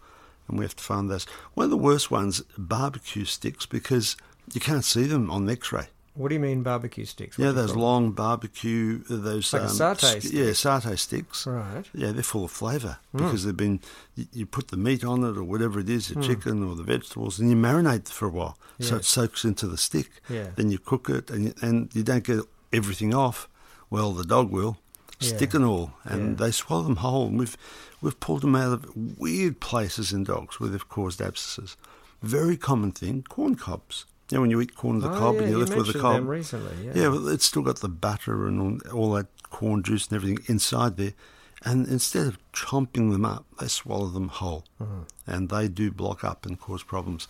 And 0.49 0.59
we 0.59 0.65
have 0.65 0.77
to 0.77 0.85
find 0.85 1.09
those. 1.09 1.27
One 1.55 1.65
of 1.65 1.71
the 1.71 1.77
worst 1.77 2.11
ones, 2.11 2.43
barbecue 2.59 3.25
sticks, 3.25 3.67
because 3.67 4.17
you 4.53 4.61
can't 4.61 4.85
see 4.85 5.05
them 5.05 5.31
on 5.31 5.49
X-ray. 5.49 5.87
What 6.15 6.29
do 6.29 6.35
you 6.35 6.41
mean 6.41 6.63
barbecue 6.63 7.05
sticks? 7.05 7.39
Yeah, 7.39 7.47
What 7.47 7.57
you 7.57 7.63
those 7.63 7.77
long 7.77 8.13
barbecue, 8.13 9.03
uh, 9.09 9.17
those 9.17 9.53
Like 9.53 9.63
um, 9.63 9.69
satay 9.69 10.33
yeah, 10.33 10.51
satay 10.51 10.99
sticks. 10.99 11.47
Right. 11.47 11.85
Yeah, 11.95 12.11
they're 12.13 12.23
full 12.25 12.45
of 12.45 12.51
flavour 12.51 12.99
Hmm. 13.13 13.19
because 13.19 13.45
they've 13.45 13.57
been. 13.57 13.81
You, 14.17 14.27
you 14.33 14.47
put 14.47 14.69
the 14.69 14.77
meat 14.77 15.05
on 15.05 15.23
it 15.23 15.37
or 15.37 15.45
whatever 15.45 15.79
it 15.79 15.89
is, 15.89 16.09
the 16.09 16.21
chicken 16.21 16.63
or 16.65 16.75
the 16.75 16.83
vegetables, 16.83 17.39
and 17.39 17.49
you 17.49 17.57
marinate 17.57 18.09
for 18.09 18.27
a 18.27 18.31
while, 18.31 18.59
so 18.81 18.97
it 18.97 19.05
soaks 19.05 19.45
into 19.45 19.67
the 19.69 19.79
stick. 19.79 20.11
Yeah. 20.29 20.49
Then 20.57 20.71
you 20.71 20.79
cook 20.79 21.09
it, 21.09 21.31
and 21.31 21.45
you, 21.45 21.55
and 21.63 21.95
you 21.95 22.03
don't 22.03 22.25
get 22.25 22.41
everything 22.73 23.15
off. 23.15 23.49
Well, 23.89 24.13
the 24.13 24.25
dog 24.25 24.51
will. 24.51 24.79
Stick 25.23 25.53
and 25.53 25.65
all, 25.67 25.93
and 26.05 26.31
Yeah. 26.41 26.47
they 26.47 26.51
swallow 26.51 26.83
them 26.85 26.97
whole. 26.97 27.27
And 27.29 27.39
we've 27.39 27.57
we've 28.01 28.19
pulled 28.21 28.41
them 28.41 28.57
out 28.57 28.73
of 28.73 28.97
weird 28.97 29.61
places 29.61 30.13
in 30.15 30.25
dogs 30.25 30.59
where 30.59 30.71
they've 30.71 30.89
caused 30.89 31.21
abscesses. 31.21 31.77
Very 32.23 32.57
common 32.57 32.91
thing: 32.93 33.23
corn 33.29 33.55
cobs. 33.55 34.07
You 34.31 34.37
know, 34.37 34.43
when 34.43 34.51
you 34.51 34.61
eat 34.61 34.75
corn 34.77 34.97
of 34.97 35.03
the 35.03 35.11
Oh, 35.11 35.19
cob 35.19 35.35
yeah, 35.37 35.41
and 35.43 35.51
you 35.51 35.59
you 35.59 35.65
left 35.65 35.77
with 35.77 35.93
the 35.93 35.99
cob. 35.99 36.15
them 36.15 36.29
recently, 36.29 36.87
yeah. 36.87 36.93
yeah, 36.95 37.09
well, 37.09 37.29
it's 37.29 37.45
still 37.45 37.63
got 37.63 37.81
the 37.81 37.89
butter 37.89 38.47
and 38.47 38.61
all, 38.93 38.97
all 38.97 39.13
that 39.15 39.27
corn 39.51 39.83
juice 39.83 40.07
and 40.09 40.17
everything 40.17 40.39
inside 40.47 40.97
there. 40.97 41.15
And 41.63 41.87
instead 41.89 42.27
of 42.27 42.39
chomping 42.53 43.13
them 43.13 43.25
up, 43.25 43.45
they 43.61 43.69
swallow 43.69 44.07
them 44.09 44.29
whole. 44.29 44.65
Mm-hmm. 44.81 45.01
And 45.27 45.49
they 45.51 45.69
do 45.69 45.91
block 45.91 46.25
up 46.25 46.47
and 46.47 46.59
cause 46.59 46.83
problems. 46.83 47.29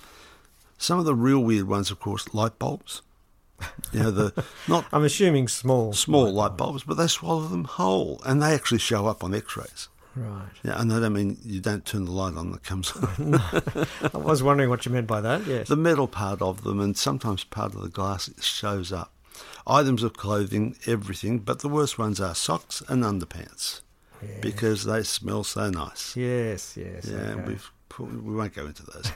Some 0.78 0.98
of 0.98 1.04
the 1.04 1.14
real 1.14 1.40
weird 1.40 1.66
ones, 1.68 1.90
of 1.90 1.98
course, 2.00 2.32
light 2.32 2.58
bulbs. 2.58 3.02
You 3.92 4.04
know, 4.04 4.10
the 4.10 4.44
not 4.68 4.86
I'm 4.92 5.04
assuming 5.04 5.48
small. 5.48 5.92
small 5.92 6.32
light 6.32 6.56
bulbs, 6.56 6.84
but 6.84 6.94
they 6.94 7.06
swallow 7.08 7.48
them 7.48 7.64
whole. 7.64 8.22
And 8.24 8.40
they 8.42 8.54
actually 8.54 8.78
show 8.78 9.06
up 9.06 9.22
on 9.22 9.34
x 9.34 9.54
rays. 9.56 9.88
Right. 10.16 10.48
Yeah, 10.64 10.80
and 10.80 10.92
I 10.92 10.98
don't 11.00 11.12
mean 11.12 11.38
you 11.44 11.60
don't 11.60 11.84
turn 11.84 12.04
the 12.04 12.10
light 12.10 12.34
on 12.34 12.50
that 12.52 12.62
comes 12.64 12.92
on. 13.18 13.34
I 13.34 14.16
was 14.18 14.42
wondering 14.42 14.68
what 14.68 14.84
you 14.84 14.92
meant 14.92 15.06
by 15.06 15.20
that. 15.20 15.46
Yes. 15.46 15.68
the 15.68 15.76
metal 15.76 16.08
part 16.08 16.42
of 16.42 16.64
them, 16.64 16.80
and 16.80 16.96
sometimes 16.96 17.44
part 17.44 17.74
of 17.74 17.82
the 17.82 17.88
glass 17.88 18.28
shows 18.42 18.92
up. 18.92 19.12
Items 19.66 20.02
of 20.02 20.14
clothing, 20.14 20.76
everything, 20.86 21.38
but 21.38 21.60
the 21.60 21.68
worst 21.68 21.98
ones 21.98 22.20
are 22.20 22.34
socks 22.34 22.82
and 22.88 23.04
underpants 23.04 23.82
because 24.42 24.84
they 24.84 25.02
smell 25.02 25.44
so 25.44 25.70
nice. 25.70 26.14
yes. 26.16 26.76
Yes. 26.76 27.06
Yeah, 27.06 27.16
okay. 27.34 27.44
we've 27.46 27.70
we 28.04 28.34
won't 28.34 28.54
go 28.54 28.66
into 28.66 28.82
those. 28.84 29.12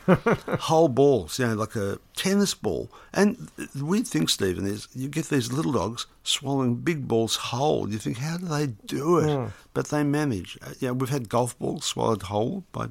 Whole 0.62 0.88
balls, 0.88 1.38
you 1.38 1.46
know, 1.46 1.54
like 1.54 1.76
a 1.76 1.98
tennis 2.16 2.54
ball. 2.54 2.90
And 3.12 3.48
the 3.56 3.84
weird 3.84 4.06
thing, 4.06 4.28
Stephen, 4.28 4.66
is 4.66 4.88
you 4.94 5.08
get 5.08 5.26
these 5.26 5.52
little 5.52 5.72
dogs 5.72 6.06
swallowing 6.22 6.76
big 6.76 7.06
balls 7.08 7.36
whole. 7.36 7.90
You 7.90 7.98
think, 7.98 8.18
how 8.18 8.36
do 8.38 8.46
they 8.46 8.68
do 8.86 9.18
it? 9.18 9.34
Hmm. 9.36 9.46
But 9.72 9.88
they 9.88 10.02
manage. 10.04 10.58
Uh, 10.62 10.70
Yeah, 10.80 10.90
we've 10.92 11.10
had 11.10 11.28
golf 11.28 11.58
balls 11.58 11.84
swallowed 11.84 12.22
whole 12.22 12.64
by 12.72 12.88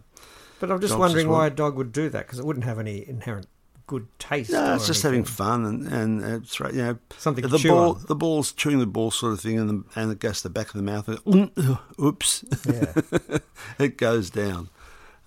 But 0.60 0.72
I'm 0.72 0.82
just 0.82 0.98
wondering 0.98 1.28
well. 1.30 1.40
why 1.40 1.48
a 1.48 1.50
dog 1.50 1.76
would 1.78 1.92
do 1.92 2.10
that 2.10 2.26
because 2.28 2.40
it 2.40 2.46
wouldn't 2.46 2.66
have 2.66 2.80
any 2.80 3.08
inherent 3.08 3.48
good 3.86 4.08
taste. 4.18 4.50
No, 4.52 4.76
it's 4.76 4.88
just 4.88 5.04
having 5.04 5.26
fun 5.26 5.66
and 5.66 5.86
and 5.88 6.24
uh, 6.24 6.70
you 6.70 6.78
know 6.82 6.98
Something 7.18 7.42
to 7.42 7.50
the 7.50 7.68
ball 7.68 7.96
on. 7.96 8.06
the 8.08 8.16
ball's 8.16 8.54
chewing 8.54 8.80
the 8.80 8.86
ball 8.86 9.12
sort 9.12 9.34
of 9.34 9.42
thing 9.42 9.60
and 9.60 9.70
the, 9.70 9.84
and 10.00 10.10
it 10.10 10.20
goes 10.20 10.38
to 10.38 10.44
the 10.48 10.54
back 10.54 10.68
of 10.68 10.74
the 10.76 10.82
mouth 10.82 11.10
and 11.10 11.52
oops 12.02 12.46
Yeah. 12.66 12.94
it 13.80 13.98
goes 13.98 14.30
down. 14.30 14.70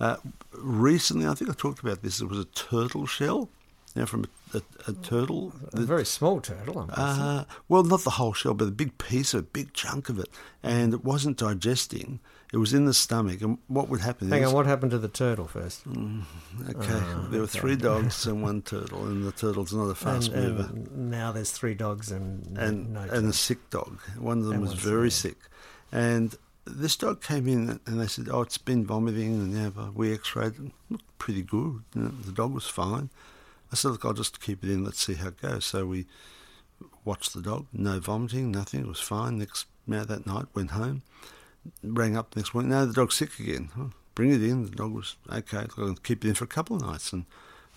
Uh, 0.00 0.16
recently, 0.59 1.27
I 1.27 1.35
think 1.35 1.51
I 1.51 1.55
talked 1.55 1.81
about 1.81 2.03
this. 2.03 2.21
It 2.21 2.27
was 2.29 2.38
a 2.38 2.45
turtle 2.47 3.07
shell, 3.07 3.49
know, 3.97 4.07
from 4.07 4.27
a, 4.55 4.59
a, 4.59 4.90
a 4.90 4.92
turtle. 4.92 5.53
A 5.73 5.81
very 5.81 6.05
small 6.05 6.40
turtle. 6.40 6.79
I'm. 6.79 6.90
Uh, 6.92 7.45
well, 7.69 7.83
not 7.83 8.03
the 8.03 8.11
whole 8.11 8.33
shell, 8.33 8.55
but 8.55 8.69
a 8.69 8.71
big 8.71 8.97
piece 8.99 9.35
of 9.35 9.45
it, 9.45 9.53
big 9.53 9.73
chunk 9.73 10.09
of 10.09 10.19
it, 10.19 10.29
and 10.62 10.95
it 10.95 11.05
wasn't 11.05 11.37
digesting. 11.37 12.21
It 12.53 12.59
was 12.59 12.73
in 12.73 12.85
the 12.85 12.95
stomach, 12.95 13.42
and 13.42 13.59
what 13.66 13.88
would 13.88 14.01
happen 14.01 14.29
Hang 14.31 14.42
is 14.42 14.49
on, 14.49 14.55
what 14.55 14.66
happened 14.66 14.92
to 14.92 14.99
the 14.99 15.09
turtle 15.09 15.47
first? 15.47 15.87
Mm, 15.88 16.23
okay, 16.71 16.88
ah, 16.92 17.27
there 17.31 17.40
were 17.40 17.47
three 17.47 17.75
dogs 17.75 18.25
and 18.27 18.42
one 18.42 18.62
turtle, 18.62 19.05
and 19.07 19.27
the 19.27 19.33
turtle's 19.33 19.73
not 19.73 19.85
a 19.90 19.95
fast 19.95 20.31
and, 20.31 20.57
mover. 20.57 20.69
and 20.73 21.11
now 21.11 21.33
there's 21.33 21.51
three 21.51 21.75
dogs 21.75 22.12
and 22.12 22.57
and 22.57 22.92
no 22.92 23.01
and 23.01 23.29
a 23.29 23.33
sick 23.33 23.69
dog. 23.71 23.99
One 24.19 24.38
of 24.38 24.45
them 24.45 24.55
And 24.55 24.62
was 24.62 24.75
very 24.75 25.11
sick, 25.11 25.37
and 25.90 26.37
this 26.66 26.96
dog 26.96 27.22
came 27.22 27.46
in 27.48 27.81
and 27.87 28.00
they 28.00 28.07
said, 28.07 28.29
"Oh, 28.29 28.42
it's 28.42 28.59
been 28.59 28.85
vomiting," 28.85 29.35
and 29.35 29.52
yeah, 29.52 29.90
we 29.94 30.12
X-rayed, 30.12 30.55
it 30.55 30.72
looked 30.90 31.18
pretty 31.18 31.42
good. 31.42 31.83
You 31.94 32.02
know, 32.02 32.09
the 32.09 32.33
dog 32.33 32.52
was 32.52 32.66
fine. 32.66 33.11
I 33.72 33.76
said, 33.76 33.92
"Look, 33.92 34.05
I'll 34.05 34.12
just 34.12 34.40
keep 34.40 34.62
it 34.64 34.70
in. 34.70 34.85
Let's 34.85 35.05
see 35.05 35.14
how 35.14 35.29
it 35.29 35.40
goes." 35.40 35.64
So 35.64 35.87
we 35.87 36.07
watched 37.05 37.35
the 37.35 37.42
dog. 37.42 37.66
No 37.72 38.00
vomiting, 38.00 38.50
nothing. 38.50 38.81
It 38.81 38.87
was 38.87 39.00
fine. 39.00 39.38
Next, 39.38 39.66
now 39.87 40.05
that 40.05 40.26
night, 40.26 40.46
went 40.55 40.72
home. 40.72 41.02
Rang 41.83 42.16
up 42.16 42.31
the 42.31 42.40
next 42.40 42.55
morning. 42.55 42.70
No, 42.70 42.87
the 42.87 42.92
dog's 42.92 43.16
sick 43.16 43.38
again. 43.38 43.70
Bring 44.14 44.33
it 44.33 44.42
in. 44.42 44.64
The 44.64 44.70
dog 44.70 44.92
was 44.92 45.16
okay. 45.31 45.66
I'll 45.79 45.94
keep 45.94 46.24
it 46.24 46.29
in 46.29 46.35
for 46.35 46.44
a 46.44 46.48
couple 46.48 46.76
of 46.76 46.83
nights, 46.83 47.12
and 47.12 47.26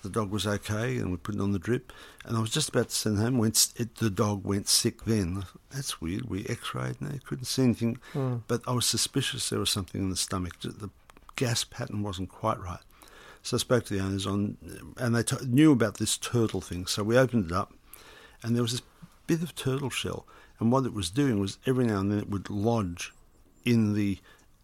the 0.02 0.10
dog 0.10 0.32
was 0.32 0.48
okay, 0.48 0.98
and 0.98 1.12
we 1.12 1.18
put 1.18 1.36
it 1.36 1.42
on 1.42 1.52
the 1.52 1.60
drip. 1.60 1.92
And 2.26 2.38
I 2.38 2.42
was 2.42 2.52
just 2.52 2.70
about 2.70 2.90
to 2.90 2.96
send 2.96 3.18
home 3.18 3.38
when 3.38 3.54
it, 3.76 3.96
the 3.96 4.10
dog 4.10 4.46
went 4.46 4.68
sick. 4.68 5.06
Then 5.06 5.46
that's 5.72 6.02
weird. 6.02 6.30
We 6.30 6.46
X-rayed, 6.48 7.02
no, 7.02 7.12
couldn't 7.26 7.46
see 7.46 7.64
anything, 7.64 8.00
hmm. 8.14 8.38
but 8.48 8.62
I 8.68 8.72
was 8.72 8.86
suspicious 8.86 9.50
there 9.50 9.60
was 9.60 9.70
something 9.70 10.02
in 10.02 10.10
the 10.10 10.18
stomach. 10.18 10.60
The 10.62 10.90
gas 11.36 11.64
pattern 11.64 12.04
wasn't 12.04 12.30
quite 12.30 12.60
right. 12.60 12.80
So 13.42 13.56
I 13.56 13.60
spoke 13.60 13.86
to 13.86 13.94
the 13.94 14.04
owners 14.04 14.28
on, 14.28 14.58
and 14.98 15.16
they 15.16 15.24
t- 15.24 15.38
knew 15.46 15.72
about 15.72 15.98
this 15.98 16.18
turtle 16.18 16.62
thing. 16.62 16.86
So 16.86 17.04
we 17.04 17.18
opened 17.18 17.46
it 17.46 17.52
up, 17.52 17.74
and 18.44 18.56
there 18.56 18.62
was 18.62 18.74
this 18.74 18.82
bit 19.28 19.42
of 19.42 19.56
turtle 19.56 19.90
shell. 19.90 20.26
And 20.60 20.72
what 20.72 20.86
it 20.86 20.94
was 20.94 21.10
doing 21.10 21.40
was 21.40 21.58
every 21.66 21.86
now 21.86 22.00
and 22.00 22.12
then 22.12 22.20
it 22.20 22.30
would 22.30 22.50
lodge 22.50 23.14
in 23.64 23.94
the 23.94 24.18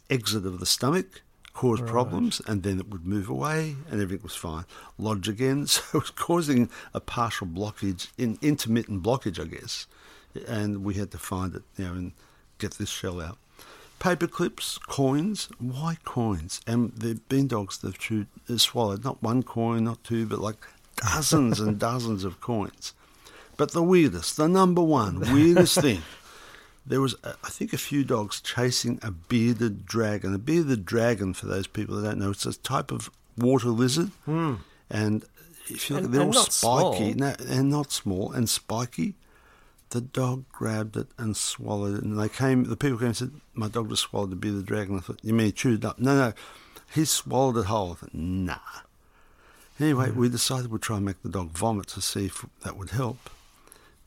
exit 0.10 0.46
of 0.46 0.60
the 0.60 0.66
stomach 0.66 1.22
cause 1.56 1.82
problems, 1.82 2.42
and 2.48 2.62
then 2.64 2.80
it 2.80 2.90
would 2.90 3.06
move 3.06 3.30
away, 3.30 3.76
and 3.90 4.02
everything 4.02 4.24
was 4.24 4.36
fine. 4.36 4.66
Lodge 5.00 5.28
again, 5.28 5.66
so 5.68 5.82
it 5.98 6.02
was 6.02 6.12
causing 6.12 6.70
a 6.94 7.00
partial 7.00 7.48
blockage, 7.48 8.10
in 8.18 8.38
intermittent 8.42 9.02
blockage, 9.02 9.40
I 9.40 9.48
guess. 9.48 9.88
And 10.48 10.84
we 10.84 10.96
had 10.96 11.12
to 11.12 11.18
find 11.18 11.56
it, 11.56 11.64
you 11.78 11.86
know, 11.86 11.94
and 11.94 12.12
get 12.60 12.74
this 12.74 12.90
shell 12.90 13.22
out. 13.22 13.38
Paper 14.00 14.28
clips, 14.28 14.78
coins. 14.78 15.48
Why 15.58 15.98
coins? 16.04 16.60
And 16.68 16.92
the 16.98 17.22
bean 17.30 17.48
dogs 17.48 17.78
they've 17.78 17.98
chewed, 17.98 18.28
they've 18.48 18.62
swallowed 18.62 19.06
not 19.06 19.24
one 19.24 19.42
coin, 19.42 19.86
not 19.86 20.04
two, 20.04 20.26
but 20.26 20.40
like 20.40 20.58
dozens 20.98 21.62
and 21.62 21.80
dozens 21.90 22.26
of 22.26 22.42
coins. 22.42 22.94
But 23.56 23.72
the 23.72 23.82
weirdest, 23.82 24.36
the 24.36 24.50
number 24.50 24.84
one 24.84 25.20
weirdest 25.34 25.80
thing, 25.80 26.02
there 26.86 27.02
was, 27.02 27.16
uh, 27.24 27.34
I 27.44 27.50
think, 27.50 27.74
a 27.74 27.78
few 27.78 28.04
dogs 28.04 28.40
chasing 28.42 29.00
a 29.02 29.12
bearded 29.12 29.86
dragon. 29.86 30.34
A 30.34 30.38
bearded 30.38 30.86
dragon, 30.86 31.34
for 31.34 31.46
those 31.48 31.68
people 31.68 31.96
that 31.96 32.04
don't 32.08 32.20
know, 32.20 32.32
it's 32.32 32.46
a 32.46 32.54
type 32.54 32.92
of 32.92 33.10
water 33.38 33.70
lizard. 33.70 34.12
And 34.28 35.26
if 35.68 35.90
you 35.90 35.96
look. 35.96 36.06
And- 36.06 36.14
they're 36.14 36.22
all 36.22 36.34
spiky, 36.34 37.14
small. 37.14 37.16
no, 37.16 37.36
and 37.48 37.70
not 37.70 37.92
small 37.92 38.32
and 38.32 38.50
spiky. 38.50 39.16
The 39.92 40.02
dog 40.02 40.46
grabbed 40.52 40.98
it 40.98 41.08
and 41.18 41.38
swallowed 41.38 41.96
it, 42.00 42.04
and 42.04 42.20
they 42.20 42.28
came. 42.30 42.64
The 42.66 42.76
people 42.76 42.98
came 42.98 43.08
and 43.08 43.18
said, 43.18 43.32
"My 43.54 43.68
dog 43.68 43.90
just 43.90 44.02
swallowed 44.04 44.32
the 44.32 44.36
bearded 44.36 44.66
dragon." 44.66 44.98
I 44.98 45.00
thought, 45.00 45.20
"You 45.24 45.34
mean 45.34 45.46
he 45.48 45.52
chewed 45.52 45.80
it 45.84 45.86
up?" 45.86 46.00
No, 46.00 46.16
no, 46.18 46.34
he 46.94 47.06
swallowed 47.06 47.58
it 47.58 47.66
whole. 47.68 47.92
I 47.92 47.96
thought, 47.96 48.14
nah. 48.14 48.58
Anyway, 49.80 50.10
Hmm. 50.10 50.20
we 50.20 50.30
decided 50.30 50.72
we'd 50.72 50.82
try 50.82 50.98
and 50.98 51.06
make 51.06 51.22
the 51.22 51.30
dog 51.30 51.52
vomit 51.52 51.88
to 51.90 52.02
see 52.02 52.26
if 52.26 52.46
that 52.64 52.78
would 52.78 52.90
help. 52.92 53.30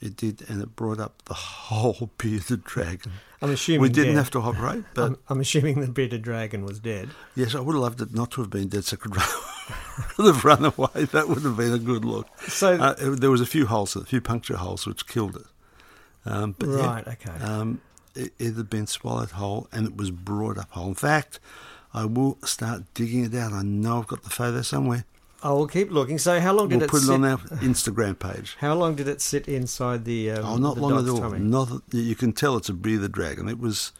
It 0.00 0.16
did, 0.16 0.48
and 0.48 0.62
it 0.62 0.76
brought 0.76 1.00
up 1.00 1.22
the 1.24 1.34
whole 1.34 2.11
bearded 2.18 2.62
dragon. 2.64 3.12
I'm 3.42 3.50
assuming 3.50 3.80
we 3.80 3.88
didn't 3.88 4.14
dead. 4.14 4.18
have 4.18 4.30
to 4.30 4.40
operate, 4.40 4.84
but 4.94 5.04
I'm, 5.04 5.16
I'm 5.28 5.40
assuming 5.40 5.80
the 5.80 5.88
bearded 5.88 6.22
dragon 6.22 6.64
was 6.64 6.78
dead. 6.78 7.08
yes, 7.34 7.54
I 7.54 7.61
would 7.61 7.72
have 7.74 7.82
loved 7.82 8.00
it 8.00 8.14
not 8.14 8.30
to 8.32 8.40
have 8.42 8.50
been 8.50 8.68
dead, 8.68 8.84
so 8.84 8.96
I 8.96 9.02
could 9.02 9.16
run, 9.16 9.26
could 10.16 10.26
have 10.26 10.44
run 10.44 10.64
away. 10.64 11.04
That 11.12 11.28
would 11.28 11.42
have 11.42 11.56
been 11.56 11.72
a 11.72 11.78
good 11.78 12.04
look. 12.04 12.28
So- 12.48 12.74
uh, 12.76 12.94
it- 12.98 13.20
there 13.20 13.30
was 13.30 13.40
a 13.40 13.46
few 13.46 13.66
holes, 13.66 13.96
a 13.96 14.04
few 14.04 14.20
puncture 14.20 14.56
holes, 14.56 14.87
which 14.87 15.06
killed 15.08 15.34
it. 15.37 15.46
Um, 16.26 16.54
but 16.58 16.68
yeah, 16.68 16.87
Right, 16.87 17.08
okay. 17.08 17.44
Um, 17.44 17.80
it, 18.14 18.32
it 18.38 18.54
had 18.54 18.70
been 18.70 18.87
swallowed 18.87 19.30
whole, 19.32 19.68
and 19.72 19.87
it 19.87 19.96
was 19.96 20.11
brought 20.12 20.58
up 20.58 20.70
whole. 20.70 20.88
In 20.88 20.94
fact, 20.94 21.40
I 21.94 22.04
will 22.04 22.38
start 22.44 22.82
digging 22.94 23.24
it 23.24 23.34
out. 23.34 23.52
I 23.52 23.62
know 23.62 23.98
I've 23.98 24.06
got 24.06 24.22
the 24.22 24.30
photo 24.30 24.62
somewhere. 24.62 25.04
I 25.42 25.51
will 25.53 25.68
keep 25.68 25.90
looking. 25.90 26.18
So, 26.18 26.40
how 26.40 26.53
long 26.53 26.68
did 26.68 26.77
We'll 26.77 26.85
it 26.85 26.90
put 26.90 27.03
sit? 27.03 27.11
it 27.11 27.14
on 27.14 27.24
our 27.24 27.38
Instagram 27.38 28.18
page. 28.18 28.57
How 28.61 28.74
long 28.74 28.96
did 28.96 29.07
it 29.07 29.20
sit 29.20 29.46
inside 29.46 30.05
the? 30.05 30.33
Um, 30.33 30.44
Oh, 30.44 30.57
not 30.57 30.74
the 30.77 30.81
long 30.83 30.98
at 31.05 31.09
all. 31.09 31.18
tummy? 31.20 31.38
Not 31.38 31.68
you 31.92 32.14
can 32.16 32.33
tell 32.33 32.57
it's 32.57 32.68
a 32.68 32.72
bearded 32.74 33.12
dragon. 33.12 33.48
It 33.48 33.61
was, 33.61 33.92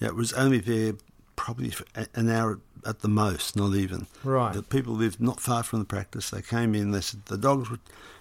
yeah, 0.00 0.08
it 0.08 0.14
was 0.14 0.32
only 0.32 0.60
there 0.60 0.94
probably 1.36 1.70
for 1.70 1.84
an 2.14 2.30
hour 2.30 2.58
at 2.86 3.00
the 3.00 3.08
most, 3.08 3.54
not 3.54 3.74
even. 3.74 4.06
Right. 4.24 4.54
The 4.54 4.62
people 4.62 4.94
lived 4.94 5.20
not 5.20 5.40
far 5.40 5.62
from 5.62 5.80
the 5.80 5.84
practice. 5.84 6.30
They 6.30 6.40
came 6.42 6.74
in. 6.74 6.92
They 6.92 7.00
said 7.02 7.26
the 7.26 7.36
dogs 7.36 7.68
were, 7.70 7.78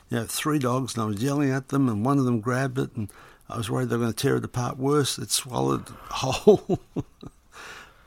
you 0.10 0.18
know, 0.18 0.26
three 0.26 0.60
dogs, 0.60 0.96
and 0.96 1.04
I 1.04 1.06
was 1.06 1.24
yelling 1.24 1.52
at 1.52 1.70
them, 1.70 1.88
and 1.88 2.04
one 2.04 2.18
of 2.20 2.26
them 2.26 2.42
grabbed 2.42 2.78
it, 2.80 2.94
and 2.98 3.10
I 3.50 3.56
was 3.58 3.70
worried 3.70 3.88
they 3.90 3.96
were 3.96 4.02
going 4.04 4.14
to 4.14 4.22
tear 4.22 4.36
it 4.36 4.44
apart. 4.44 4.78
Worse, 4.78 5.18
it 5.18 5.32
swallowed 5.32 5.88
whole 6.10 6.80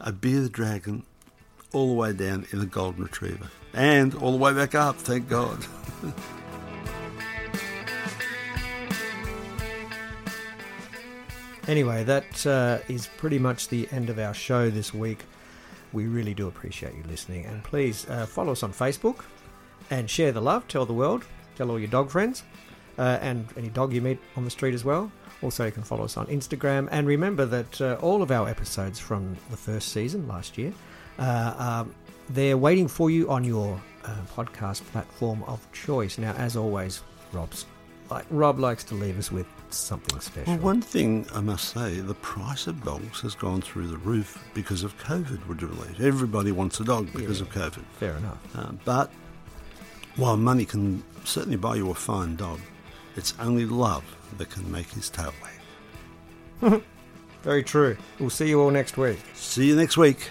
a 0.01 0.13
bearded 0.13 0.53
dragon 0.53 1.05
all 1.73 1.89
the 1.89 1.95
way 1.95 2.13
down 2.13 2.47
in 2.51 2.61
a 2.61 2.67
golden 2.67 3.05
retriever, 3.05 3.49
and 3.73 4.15
all 4.15 4.33
the 4.33 4.39
way 4.39 4.53
back 4.53 4.75
up. 4.75 4.97
Thank 4.97 5.29
God. 5.29 5.65
Anyway, 11.71 12.03
that 12.03 12.47
uh, 12.49 12.79
is 12.89 13.07
pretty 13.17 13.39
much 13.39 13.69
the 13.69 13.87
end 13.93 14.11
of 14.11 14.19
our 14.19 14.35
show 14.35 14.71
this 14.71 14.93
week. 14.93 15.25
We 15.93 16.07
really 16.07 16.35
do 16.35 16.49
appreciate 16.49 16.95
you 16.95 17.05
listening, 17.05 17.47
and 17.47 17.63
please 17.63 18.09
uh, 18.11 18.27
follow 18.27 18.51
us 18.51 18.65
on 18.65 18.73
Facebook 18.73 19.25
and 19.89 20.11
share 20.11 20.33
the 20.33 20.41
love. 20.41 20.67
Tell 20.67 20.85
the 20.85 20.93
world, 20.93 21.25
tell 21.55 21.71
all 21.71 21.79
your 21.79 21.87
dog 21.87 22.11
friends, 22.11 22.43
uh, 22.99 23.19
and 23.21 23.47
any 23.57 23.69
dog 23.69 23.93
you 23.93 24.01
meet 24.01 24.19
on 24.37 24.45
the 24.45 24.51
street 24.51 24.75
as 24.75 24.85
well. 24.85 25.13
Also, 25.43 25.65
you 25.65 25.71
can 25.71 25.85
follow 25.85 26.05
us 26.05 26.17
on 26.17 26.27
Instagram, 26.27 26.89
and 26.91 27.07
remember 27.07 27.47
that 27.47 27.81
uh, 27.81 27.97
all 28.01 28.21
of 28.21 28.33
our 28.33 28.49
episodes 28.49 28.99
from 28.99 29.37
the 29.53 29.57
first 29.57 29.91
season 29.91 30.27
last 30.27 30.59
year, 30.59 30.73
um, 31.21 31.95
they're 32.31 32.59
waiting 32.59 32.89
for 32.89 33.11
you 33.11 33.31
on 33.31 33.45
your 33.45 33.81
uh, 34.05 34.17
podcast 34.35 34.83
platform 34.93 35.43
of 35.45 35.67
choice. 35.73 36.19
Now, 36.19 36.33
as 36.33 36.57
always, 36.57 37.03
Rob's 37.33 37.67
like 38.11 38.27
Rob 38.31 38.59
likes 38.59 38.83
to 38.85 38.95
leave 38.95 39.19
us 39.19 39.31
with 39.31 39.47
something 39.71 40.19
special. 40.21 40.55
Well, 40.55 40.63
one 40.63 40.83
thing 40.83 41.27
I 41.33 41.41
must 41.41 41.73
say, 41.73 42.01
the 42.01 42.15
price 42.15 42.67
of 42.67 42.83
dogs 42.85 43.21
has 43.21 43.35
gone 43.35 43.61
through 43.61 43.87
the 43.87 43.99
roof 43.99 44.43
because 44.53 44.83
of 44.83 44.99
COVID, 44.99 45.47
would 45.47 45.63
you 45.63 45.69
believe? 45.69 46.01
Everybody 46.01 46.51
wants 46.51 46.81
a 46.81 46.85
dog 46.85 47.13
because 47.13 47.41
of 47.41 47.51
COVID. 47.51 47.85
Fair 47.99 48.17
enough. 48.17 48.39
Uh, 48.57 48.73
but 48.85 49.13
while 50.17 50.37
money 50.37 50.65
can 50.65 51.05
certainly 51.25 51.57
buy 51.57 51.77
you 51.77 51.91
a 51.91 51.95
fine 51.95 52.35
dog, 52.35 52.59
it's 53.17 53.35
only 53.39 53.65
love 53.65 54.05
that 54.39 54.51
can 54.51 54.71
make 54.71 54.89
his 54.91 55.09
tail 55.09 55.33
wag. 56.63 56.83
Very 57.43 57.63
true. 57.63 57.97
We'll 58.19 58.31
see 58.31 58.49
you 58.49 58.61
all 58.61 58.71
next 58.71 58.97
week. 58.97 59.19
See 59.35 59.69
you 59.69 59.77
next 59.77 59.97
week. 59.97 60.31